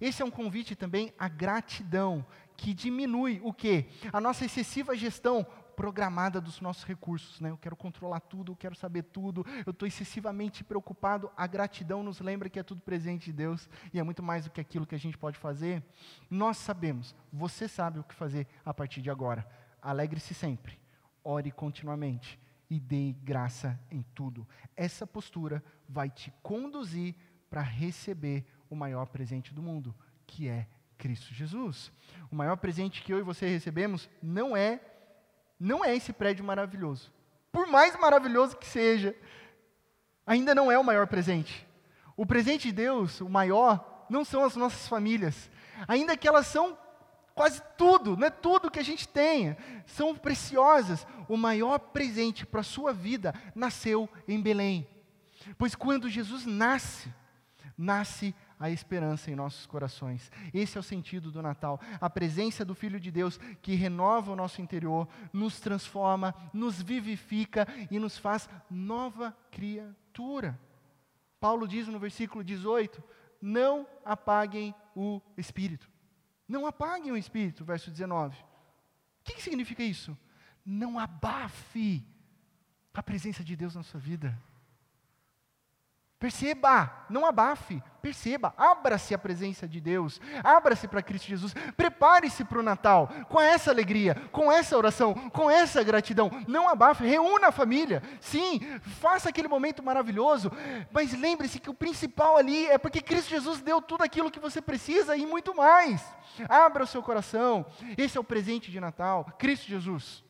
Esse 0.00 0.22
é 0.22 0.24
um 0.24 0.30
convite 0.30 0.76
também 0.76 1.12
à 1.18 1.28
gratidão, 1.28 2.24
que 2.56 2.72
diminui 2.72 3.40
o 3.42 3.52
quê? 3.52 3.86
A 4.12 4.20
nossa 4.20 4.44
excessiva 4.44 4.96
gestão 4.96 5.46
programada 5.74 6.40
dos 6.40 6.60
nossos 6.60 6.84
recursos, 6.84 7.40
né? 7.40 7.50
Eu 7.50 7.56
quero 7.56 7.74
controlar 7.74 8.20
tudo, 8.20 8.52
eu 8.52 8.56
quero 8.56 8.74
saber 8.74 9.02
tudo, 9.04 9.46
eu 9.66 9.70
estou 9.70 9.88
excessivamente 9.88 10.62
preocupado. 10.62 11.30
A 11.36 11.46
gratidão 11.46 12.02
nos 12.02 12.20
lembra 12.20 12.50
que 12.50 12.58
é 12.58 12.62
tudo 12.62 12.82
presente 12.82 13.26
de 13.26 13.32
Deus 13.32 13.68
e 13.92 13.98
é 13.98 14.02
muito 14.02 14.22
mais 14.22 14.44
do 14.44 14.50
que 14.50 14.60
aquilo 14.60 14.86
que 14.86 14.94
a 14.94 14.98
gente 14.98 15.16
pode 15.16 15.38
fazer. 15.38 15.82
Nós 16.28 16.58
sabemos, 16.58 17.16
você 17.32 17.66
sabe 17.66 17.98
o 17.98 18.04
que 18.04 18.14
fazer 18.14 18.46
a 18.64 18.74
partir 18.74 19.00
de 19.00 19.10
agora. 19.10 19.48
Alegre-se 19.80 20.34
sempre, 20.34 20.78
ore 21.24 21.50
continuamente 21.50 22.38
e 22.68 22.78
dê 22.78 23.16
graça 23.24 23.80
em 23.90 24.02
tudo. 24.14 24.46
Essa 24.76 25.06
postura 25.06 25.64
vai 25.88 26.10
te 26.10 26.30
conduzir 26.42 27.16
para 27.48 27.62
receber 27.62 28.44
o 28.70 28.76
maior 28.76 29.06
presente 29.06 29.52
do 29.52 29.60
mundo, 29.60 29.94
que 30.26 30.48
é 30.48 30.66
Cristo 30.96 31.34
Jesus. 31.34 31.92
O 32.30 32.36
maior 32.36 32.56
presente 32.56 33.02
que 33.02 33.12
eu 33.12 33.18
e 33.18 33.22
você 33.22 33.46
recebemos 33.46 34.08
não 34.22 34.56
é 34.56 34.80
não 35.58 35.84
é 35.84 35.94
esse 35.94 36.10
prédio 36.10 36.42
maravilhoso. 36.42 37.12
Por 37.52 37.66
mais 37.66 37.94
maravilhoso 37.98 38.56
que 38.56 38.66
seja, 38.66 39.14
ainda 40.26 40.54
não 40.54 40.72
é 40.72 40.78
o 40.78 40.84
maior 40.84 41.06
presente. 41.06 41.66
O 42.16 42.24
presente 42.24 42.68
de 42.68 42.72
Deus, 42.72 43.20
o 43.20 43.28
maior, 43.28 44.06
não 44.08 44.24
são 44.24 44.42
as 44.42 44.56
nossas 44.56 44.88
famílias, 44.88 45.50
ainda 45.86 46.16
que 46.16 46.26
elas 46.26 46.46
são 46.46 46.78
quase 47.34 47.62
tudo, 47.76 48.16
não 48.16 48.26
é 48.26 48.30
tudo 48.30 48.70
que 48.70 48.78
a 48.78 48.84
gente 48.84 49.06
tenha, 49.08 49.56
são 49.86 50.14
preciosas. 50.14 51.06
O 51.28 51.36
maior 51.36 51.78
presente 51.78 52.46
para 52.46 52.60
a 52.60 52.64
sua 52.64 52.92
vida 52.92 53.34
nasceu 53.54 54.08
em 54.26 54.40
Belém. 54.40 54.86
Pois 55.56 55.74
quando 55.74 56.08
Jesus 56.08 56.44
nasce, 56.44 57.12
nasce 57.76 58.34
a 58.60 58.70
esperança 58.70 59.30
em 59.30 59.34
nossos 59.34 59.64
corações. 59.64 60.30
Esse 60.52 60.76
é 60.76 60.80
o 60.80 60.84
sentido 60.84 61.32
do 61.32 61.40
Natal. 61.40 61.80
A 61.98 62.10
presença 62.10 62.62
do 62.62 62.74
Filho 62.74 63.00
de 63.00 63.10
Deus 63.10 63.38
que 63.62 63.74
renova 63.74 64.32
o 64.32 64.36
nosso 64.36 64.60
interior, 64.60 65.08
nos 65.32 65.58
transforma, 65.58 66.34
nos 66.52 66.82
vivifica 66.82 67.66
e 67.90 67.98
nos 67.98 68.18
faz 68.18 68.50
nova 68.70 69.34
criatura. 69.50 70.60
Paulo 71.40 71.66
diz 71.66 71.88
no 71.88 71.98
versículo 71.98 72.44
18: 72.44 73.02
Não 73.40 73.86
apaguem 74.04 74.74
o 74.94 75.22
espírito. 75.38 75.88
Não 76.46 76.66
apaguem 76.66 77.12
o 77.12 77.16
espírito, 77.16 77.64
verso 77.64 77.90
19. 77.90 78.36
O 78.36 78.44
que, 79.24 79.34
que 79.34 79.42
significa 79.42 79.82
isso? 79.82 80.16
Não 80.66 80.98
abafe 80.98 82.04
a 82.92 83.02
presença 83.02 83.42
de 83.42 83.56
Deus 83.56 83.74
na 83.74 83.82
sua 83.82 83.98
vida. 83.98 84.38
Perceba, 86.20 87.06
não 87.08 87.24
abafe, 87.24 87.82
perceba, 88.02 88.52
abra-se 88.58 89.14
à 89.14 89.18
presença 89.18 89.66
de 89.66 89.80
Deus, 89.80 90.20
abra-se 90.44 90.86
para 90.86 91.02
Cristo 91.02 91.26
Jesus, 91.26 91.54
prepare-se 91.78 92.44
para 92.44 92.58
o 92.58 92.62
Natal, 92.62 93.08
com 93.30 93.40
essa 93.40 93.70
alegria, 93.70 94.14
com 94.30 94.52
essa 94.52 94.76
oração, 94.76 95.14
com 95.30 95.50
essa 95.50 95.82
gratidão, 95.82 96.30
não 96.46 96.68
abafe, 96.68 97.06
reúna 97.06 97.48
a 97.48 97.52
família, 97.52 98.02
sim, 98.20 98.60
faça 99.00 99.30
aquele 99.30 99.48
momento 99.48 99.82
maravilhoso, 99.82 100.52
mas 100.92 101.18
lembre-se 101.18 101.58
que 101.58 101.70
o 101.70 101.74
principal 101.74 102.36
ali 102.36 102.66
é 102.66 102.76
porque 102.76 103.00
Cristo 103.00 103.30
Jesus 103.30 103.62
deu 103.62 103.80
tudo 103.80 104.04
aquilo 104.04 104.30
que 104.30 104.38
você 104.38 104.60
precisa 104.60 105.16
e 105.16 105.24
muito 105.24 105.56
mais, 105.56 106.04
abra 106.50 106.84
o 106.84 106.86
seu 106.86 107.02
coração, 107.02 107.64
esse 107.96 108.18
é 108.18 108.20
o 108.20 108.24
presente 108.24 108.70
de 108.70 108.78
Natal, 108.78 109.26
Cristo 109.38 109.66
Jesus, 109.66 110.22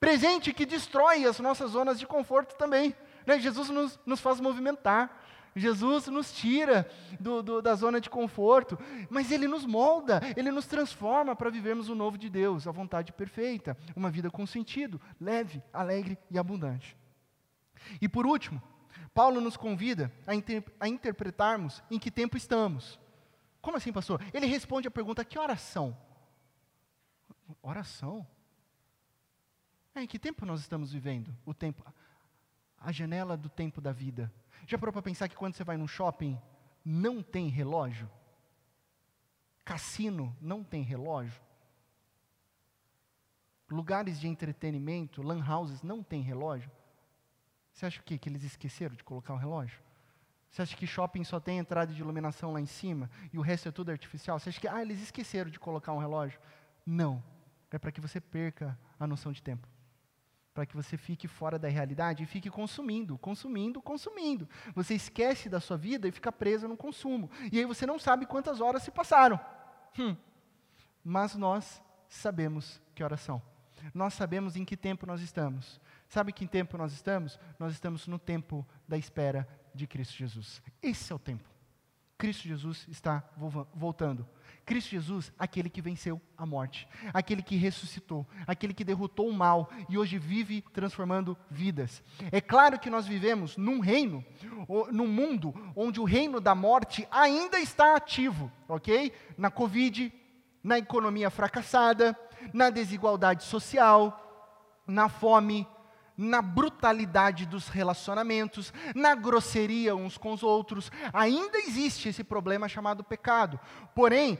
presente 0.00 0.52
que 0.52 0.66
destrói 0.66 1.26
as 1.26 1.38
nossas 1.38 1.70
zonas 1.70 1.96
de 1.96 2.08
conforto 2.08 2.56
também, 2.56 2.92
né? 3.24 3.38
Jesus 3.38 3.68
nos, 3.68 4.00
nos 4.06 4.20
faz 4.20 4.40
movimentar, 4.40 5.27
Jesus 5.54 6.06
nos 6.08 6.32
tira 6.32 6.88
do, 7.18 7.42
do, 7.42 7.62
da 7.62 7.74
zona 7.74 8.00
de 8.00 8.08
conforto, 8.08 8.78
mas 9.10 9.30
Ele 9.30 9.48
nos 9.48 9.64
molda, 9.66 10.20
Ele 10.36 10.50
nos 10.50 10.66
transforma 10.66 11.34
para 11.34 11.50
vivermos 11.50 11.88
o 11.88 11.94
novo 11.94 12.16
de 12.16 12.28
Deus, 12.28 12.66
a 12.66 12.72
vontade 12.72 13.12
perfeita, 13.12 13.76
uma 13.96 14.10
vida 14.10 14.30
com 14.30 14.46
sentido, 14.46 15.00
leve, 15.20 15.62
alegre 15.72 16.18
e 16.30 16.38
abundante. 16.38 16.96
E 18.00 18.08
por 18.08 18.26
último, 18.26 18.62
Paulo 19.14 19.40
nos 19.40 19.56
convida 19.56 20.12
a, 20.26 20.34
inter, 20.34 20.64
a 20.78 20.88
interpretarmos 20.88 21.82
em 21.90 21.98
que 21.98 22.10
tempo 22.10 22.36
estamos. 22.36 22.98
Como 23.60 23.76
assim, 23.76 23.92
pastor? 23.92 24.22
Ele 24.32 24.46
responde 24.46 24.86
a 24.88 24.90
pergunta: 24.90 25.24
que 25.24 25.38
oração? 25.38 25.96
Oração? 27.62 28.26
É, 29.94 30.02
em 30.02 30.06
que 30.06 30.18
tempo 30.18 30.46
nós 30.46 30.60
estamos 30.60 30.92
vivendo? 30.92 31.34
O 31.44 31.52
tempo, 31.52 31.84
a 32.78 32.92
janela 32.92 33.36
do 33.36 33.48
tempo 33.48 33.80
da 33.80 33.92
vida. 33.92 34.32
Já 34.66 34.78
parou 34.78 34.92
para 34.92 35.02
pensar 35.02 35.28
que 35.28 35.36
quando 35.36 35.54
você 35.54 35.64
vai 35.64 35.76
num 35.76 35.88
shopping, 35.88 36.38
não 36.84 37.22
tem 37.22 37.48
relógio? 37.48 38.10
Cassino 39.64 40.36
não 40.40 40.64
tem 40.64 40.82
relógio? 40.82 41.40
Lugares 43.70 44.18
de 44.18 44.26
entretenimento, 44.26 45.22
lan 45.22 45.44
houses, 45.46 45.82
não 45.82 46.02
tem 46.02 46.22
relógio? 46.22 46.70
Você 47.72 47.86
acha 47.86 48.00
o 48.00 48.04
quê? 48.04 48.18
Que 48.18 48.28
eles 48.28 48.42
esqueceram 48.42 48.94
de 48.94 49.04
colocar 49.04 49.34
um 49.34 49.38
relógio? 49.38 49.80
Você 50.50 50.62
acha 50.62 50.76
que 50.76 50.86
shopping 50.86 51.24
só 51.24 51.38
tem 51.38 51.58
entrada 51.58 51.92
de 51.92 52.00
iluminação 52.00 52.52
lá 52.52 52.60
em 52.60 52.66
cima 52.66 53.10
e 53.32 53.38
o 53.38 53.42
resto 53.42 53.68
é 53.68 53.72
tudo 53.72 53.90
artificial? 53.90 54.38
Você 54.38 54.48
acha 54.48 54.60
que, 54.60 54.66
ah, 54.66 54.80
eles 54.80 55.00
esqueceram 55.00 55.50
de 55.50 55.60
colocar 55.60 55.92
um 55.92 55.98
relógio? 55.98 56.40
Não. 56.84 57.22
É 57.70 57.78
para 57.78 57.92
que 57.92 58.00
você 58.00 58.18
perca 58.18 58.78
a 58.98 59.06
noção 59.06 59.30
de 59.30 59.42
tempo 59.42 59.68
para 60.58 60.66
que 60.66 60.74
você 60.74 60.96
fique 60.96 61.28
fora 61.28 61.56
da 61.56 61.68
realidade 61.68 62.24
e 62.24 62.26
fique 62.26 62.50
consumindo, 62.50 63.16
consumindo, 63.16 63.80
consumindo. 63.80 64.48
Você 64.74 64.92
esquece 64.92 65.48
da 65.48 65.60
sua 65.60 65.76
vida 65.76 66.08
e 66.08 66.10
fica 66.10 66.32
preso 66.32 66.66
no 66.66 66.76
consumo. 66.76 67.30
E 67.52 67.60
aí 67.60 67.64
você 67.64 67.86
não 67.86 67.96
sabe 67.96 68.26
quantas 68.26 68.60
horas 68.60 68.82
se 68.82 68.90
passaram. 68.90 69.38
Hum. 69.96 70.16
Mas 71.04 71.36
nós 71.36 71.80
sabemos 72.08 72.82
que 72.92 73.04
horas 73.04 73.20
são. 73.20 73.40
Nós 73.94 74.14
sabemos 74.14 74.56
em 74.56 74.64
que 74.64 74.76
tempo 74.76 75.06
nós 75.06 75.20
estamos. 75.20 75.80
Sabe 76.08 76.32
que 76.32 76.44
tempo 76.44 76.76
nós 76.76 76.92
estamos? 76.92 77.38
Nós 77.56 77.72
estamos 77.72 78.08
no 78.08 78.18
tempo 78.18 78.66
da 78.88 78.98
espera 78.98 79.46
de 79.72 79.86
Cristo 79.86 80.16
Jesus. 80.16 80.60
Esse 80.82 81.12
é 81.12 81.14
o 81.14 81.20
tempo. 81.20 81.48
Cristo 82.18 82.48
Jesus 82.48 82.84
está 82.88 83.22
voltando. 83.72 84.28
Cristo 84.68 84.90
Jesus, 84.90 85.32
aquele 85.38 85.70
que 85.70 85.80
venceu 85.80 86.20
a 86.36 86.44
morte, 86.44 86.86
aquele 87.14 87.42
que 87.42 87.56
ressuscitou, 87.56 88.26
aquele 88.46 88.74
que 88.74 88.84
derrotou 88.84 89.26
o 89.26 89.32
mal 89.32 89.70
e 89.88 89.96
hoje 89.96 90.18
vive 90.18 90.62
transformando 90.74 91.34
vidas. 91.50 92.02
É 92.30 92.38
claro 92.38 92.78
que 92.78 92.90
nós 92.90 93.06
vivemos 93.06 93.56
num 93.56 93.80
reino, 93.80 94.22
num 94.92 95.08
mundo 95.08 95.54
onde 95.74 95.98
o 95.98 96.04
reino 96.04 96.38
da 96.38 96.54
morte 96.54 97.08
ainda 97.10 97.58
está 97.58 97.96
ativo, 97.96 98.52
ok? 98.68 99.10
Na 99.38 99.50
Covid, 99.50 100.12
na 100.62 100.76
economia 100.76 101.30
fracassada, 101.30 102.14
na 102.52 102.68
desigualdade 102.68 103.44
social, 103.44 104.82
na 104.86 105.08
fome, 105.08 105.66
na 106.18 106.42
brutalidade 106.42 107.46
dos 107.46 107.68
relacionamentos, 107.68 108.72
na 108.92 109.14
grosseria 109.14 109.94
uns 109.94 110.18
com 110.18 110.32
os 110.32 110.42
outros. 110.42 110.90
Ainda 111.12 111.58
existe 111.58 112.08
esse 112.08 112.24
problema 112.24 112.68
chamado 112.68 113.04
pecado. 113.04 113.60
Porém, 113.94 114.36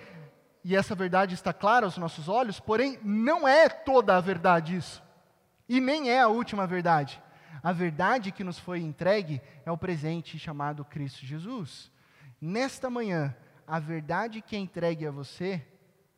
e 0.65 0.75
essa 0.75 0.97
verdade 0.97 1.35
está 1.35 1.53
clara 1.53 1.87
aos 1.87 1.97
nossos 1.97 2.29
olhos, 2.29 2.59
porém, 2.59 2.99
não 3.05 3.47
é 3.47 3.69
toda 3.69 4.17
a 4.17 4.21
verdade 4.21 4.75
isso. 4.77 5.01
E 5.69 5.81
nem 5.81 6.11
é 6.11 6.21
a 6.21 6.29
última 6.29 6.67
verdade. 6.67 7.23
A 7.63 7.73
verdade 7.73 8.33
que 8.33 8.43
nos 8.43 8.59
foi 8.59 8.81
entregue 8.81 9.41
é 9.65 9.71
o 9.71 9.79
presente 9.79 10.37
chamado 10.37 10.85
Cristo 10.85 11.25
Jesus. 11.25 11.93
Nesta 12.41 12.91
manhã, 12.91 13.35
a 13.65 13.79
verdade 13.79 14.43
que 14.43 14.57
é 14.57 14.59
entregue 14.59 15.07
a 15.07 15.13
você, 15.13 15.65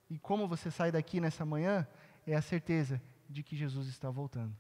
e 0.08 0.18
como 0.18 0.48
você 0.48 0.70
sai 0.70 0.90
daqui 0.90 1.20
nessa 1.20 1.44
manhã, 1.44 1.86
é 2.26 2.34
a 2.34 2.42
certeza 2.42 3.00
de 3.28 3.42
que 3.42 3.56
Jesus 3.56 3.88
está 3.88 4.10
voltando 4.10 4.56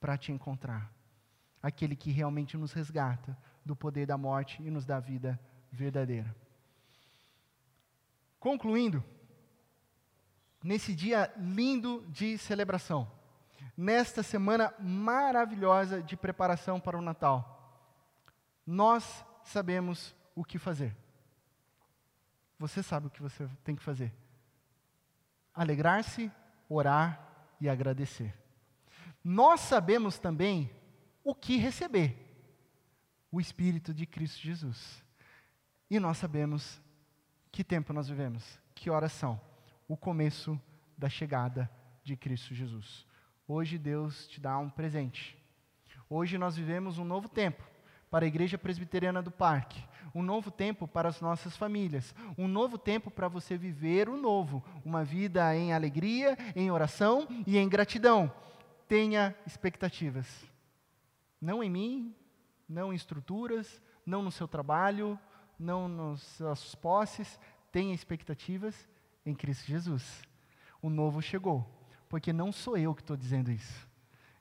para 0.00 0.16
te 0.16 0.32
encontrar. 0.32 0.90
Aquele 1.62 1.94
que 1.94 2.10
realmente 2.10 2.56
nos 2.56 2.72
resgata 2.72 3.36
do 3.64 3.76
poder 3.76 4.06
da 4.06 4.16
morte 4.16 4.62
e 4.62 4.70
nos 4.70 4.86
dá 4.86 4.98
vida 4.98 5.38
verdadeira. 5.70 6.34
Concluindo, 8.38 9.04
nesse 10.64 10.94
dia 10.94 11.30
lindo 11.36 12.04
de 12.08 12.38
celebração, 12.38 13.10
nesta 13.76 14.22
semana 14.22 14.74
maravilhosa 14.80 16.02
de 16.02 16.16
preparação 16.16 16.80
para 16.80 16.96
o 16.96 17.02
Natal, 17.02 17.58
nós 18.66 19.24
sabemos 19.44 20.14
o 20.34 20.42
que 20.42 20.58
fazer. 20.58 20.96
Você 22.58 22.82
sabe 22.82 23.06
o 23.08 23.10
que 23.10 23.22
você 23.22 23.46
tem 23.62 23.76
que 23.76 23.82
fazer: 23.82 24.14
alegrar-se, 25.54 26.32
orar 26.68 27.54
e 27.60 27.68
agradecer. 27.68 28.39
Nós 29.22 29.60
sabemos 29.60 30.18
também 30.18 30.70
o 31.22 31.34
que 31.34 31.56
receber: 31.56 32.16
o 33.30 33.40
Espírito 33.40 33.92
de 33.92 34.06
Cristo 34.06 34.40
Jesus. 34.40 35.02
E 35.88 35.98
nós 35.98 36.18
sabemos 36.18 36.80
que 37.50 37.64
tempo 37.64 37.92
nós 37.92 38.08
vivemos, 38.08 38.58
que 38.74 38.90
horas 38.90 39.12
são, 39.12 39.40
o 39.88 39.96
começo 39.96 40.58
da 40.96 41.08
chegada 41.08 41.70
de 42.02 42.16
Cristo 42.16 42.54
Jesus. 42.54 43.06
Hoje 43.46 43.76
Deus 43.76 44.28
te 44.28 44.40
dá 44.40 44.56
um 44.58 44.70
presente. 44.70 45.36
Hoje 46.08 46.38
nós 46.38 46.56
vivemos 46.56 46.98
um 46.98 47.04
novo 47.04 47.28
tempo 47.28 47.62
para 48.10 48.24
a 48.24 48.28
Igreja 48.28 48.58
Presbiteriana 48.58 49.22
do 49.22 49.30
Parque, 49.30 49.82
um 50.14 50.22
novo 50.22 50.50
tempo 50.50 50.86
para 50.88 51.08
as 51.08 51.20
nossas 51.20 51.56
famílias, 51.56 52.14
um 52.36 52.48
novo 52.48 52.76
tempo 52.76 53.10
para 53.10 53.28
você 53.28 53.56
viver 53.56 54.08
o 54.08 54.16
novo, 54.16 54.62
uma 54.84 55.04
vida 55.04 55.54
em 55.56 55.72
alegria, 55.72 56.36
em 56.56 56.70
oração 56.70 57.28
e 57.46 57.56
em 57.56 57.68
gratidão. 57.68 58.32
Tenha 58.90 59.36
expectativas. 59.46 60.26
Não 61.40 61.62
em 61.62 61.70
mim, 61.70 62.12
não 62.68 62.92
em 62.92 62.96
estruturas, 62.96 63.80
não 64.04 64.20
no 64.20 64.32
seu 64.32 64.48
trabalho, 64.48 65.16
não 65.56 65.86
nas 65.86 66.22
suas 66.22 66.74
posses, 66.74 67.38
tenha 67.70 67.94
expectativas 67.94 68.88
em 69.24 69.32
Cristo 69.32 69.64
Jesus. 69.68 70.22
O 70.82 70.90
novo 70.90 71.22
chegou, 71.22 71.64
porque 72.08 72.32
não 72.32 72.50
sou 72.50 72.76
eu 72.76 72.92
que 72.92 73.00
estou 73.00 73.16
dizendo 73.16 73.52
isso. 73.52 73.86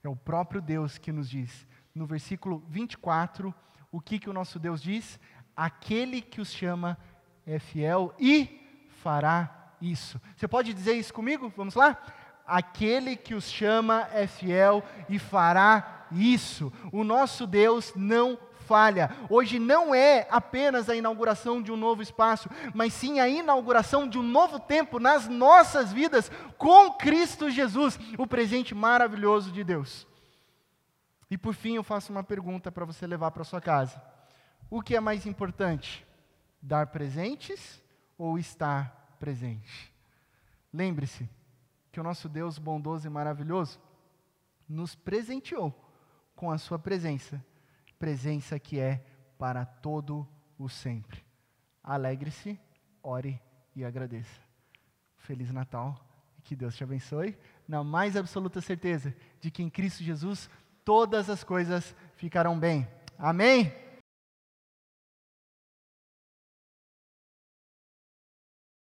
É 0.03 0.09
o 0.09 0.15
próprio 0.15 0.63
Deus 0.63 0.97
que 0.97 1.11
nos 1.11 1.29
diz. 1.29 1.67
No 1.93 2.07
versículo 2.07 2.63
24, 2.69 3.53
o 3.91 4.01
que, 4.01 4.17
que 4.17 4.31
o 4.31 4.33
nosso 4.33 4.57
Deus 4.57 4.81
diz? 4.81 5.19
Aquele 5.55 6.23
que 6.23 6.41
os 6.41 6.51
chama 6.51 6.97
é 7.45 7.59
fiel 7.59 8.15
e 8.17 8.87
fará 9.03 9.75
isso. 9.79 10.19
Você 10.35 10.47
pode 10.47 10.73
dizer 10.73 10.93
isso 10.93 11.13
comigo? 11.13 11.53
Vamos 11.55 11.75
lá? 11.75 12.01
Aquele 12.49 13.15
que 13.15 13.35
os 13.35 13.49
chama 13.49 14.09
é 14.11 14.25
fiel 14.25 14.83
e 15.07 15.19
fará 15.19 16.05
isso. 16.11 16.73
O 16.91 17.03
nosso 17.03 17.45
Deus 17.45 17.93
não 17.95 18.37
falha. 18.69 19.09
Hoje 19.29 19.57
não 19.57 19.95
é 19.95 20.27
apenas 20.29 20.89
a 20.89 20.95
inauguração 20.95 21.61
de 21.61 21.71
um 21.71 21.75
novo 21.75 22.03
espaço, 22.03 22.47
mas 22.73 22.93
sim 22.93 23.19
a 23.19 23.27
inauguração 23.27 24.07
de 24.07 24.19
um 24.19 24.23
novo 24.23 24.59
tempo 24.59 24.99
nas 24.99 25.27
nossas 25.27 25.91
vidas 25.91 26.31
com 26.55 26.91
Cristo 26.93 27.49
Jesus, 27.49 27.99
o 28.17 28.27
presente 28.27 28.75
maravilhoso 28.75 29.51
de 29.51 29.63
Deus. 29.63 30.07
E 31.31 31.37
por 31.37 31.53
fim, 31.53 31.75
eu 31.75 31.83
faço 31.83 32.11
uma 32.11 32.23
pergunta 32.23 32.71
para 32.71 32.85
você 32.85 33.07
levar 33.07 33.31
para 33.31 33.43
sua 33.43 33.59
casa: 33.61 34.01
O 34.69 34.81
que 34.81 34.95
é 34.95 34.99
mais 34.99 35.25
importante? 35.25 36.05
Dar 36.61 36.87
presentes 36.87 37.81
ou 38.17 38.37
estar 38.37 39.15
presente? 39.19 39.93
Lembre-se 40.71 41.27
que 41.99 42.01
o 42.01 42.03
nosso 42.03 42.29
Deus 42.29 42.57
bondoso 42.57 43.05
e 43.05 43.09
maravilhoso 43.09 43.77
nos 44.69 44.95
presenteou 44.95 45.75
com 46.33 46.49
a 46.49 46.57
sua 46.57 46.79
presença 46.79 47.43
presença 47.99 48.57
que 48.57 48.79
é 48.79 49.03
para 49.37 49.65
todo 49.65 50.25
o 50.57 50.69
sempre. 50.69 51.21
Alegre-se, 51.83 52.57
ore 53.03 53.41
e 53.75 53.83
agradeça. 53.83 54.39
Feliz 55.17 55.51
Natal 55.51 55.99
e 56.37 56.41
que 56.41 56.55
Deus 56.55 56.73
te 56.73 56.85
abençoe, 56.85 57.37
na 57.67 57.83
mais 57.83 58.15
absoluta 58.15 58.61
certeza 58.61 59.13
de 59.41 59.51
que 59.51 59.61
em 59.61 59.69
Cristo 59.69 60.01
Jesus 60.01 60.49
todas 60.85 61.29
as 61.29 61.43
coisas 61.43 61.93
ficarão 62.15 62.57
bem. 62.57 62.87
Amém? 63.17 63.73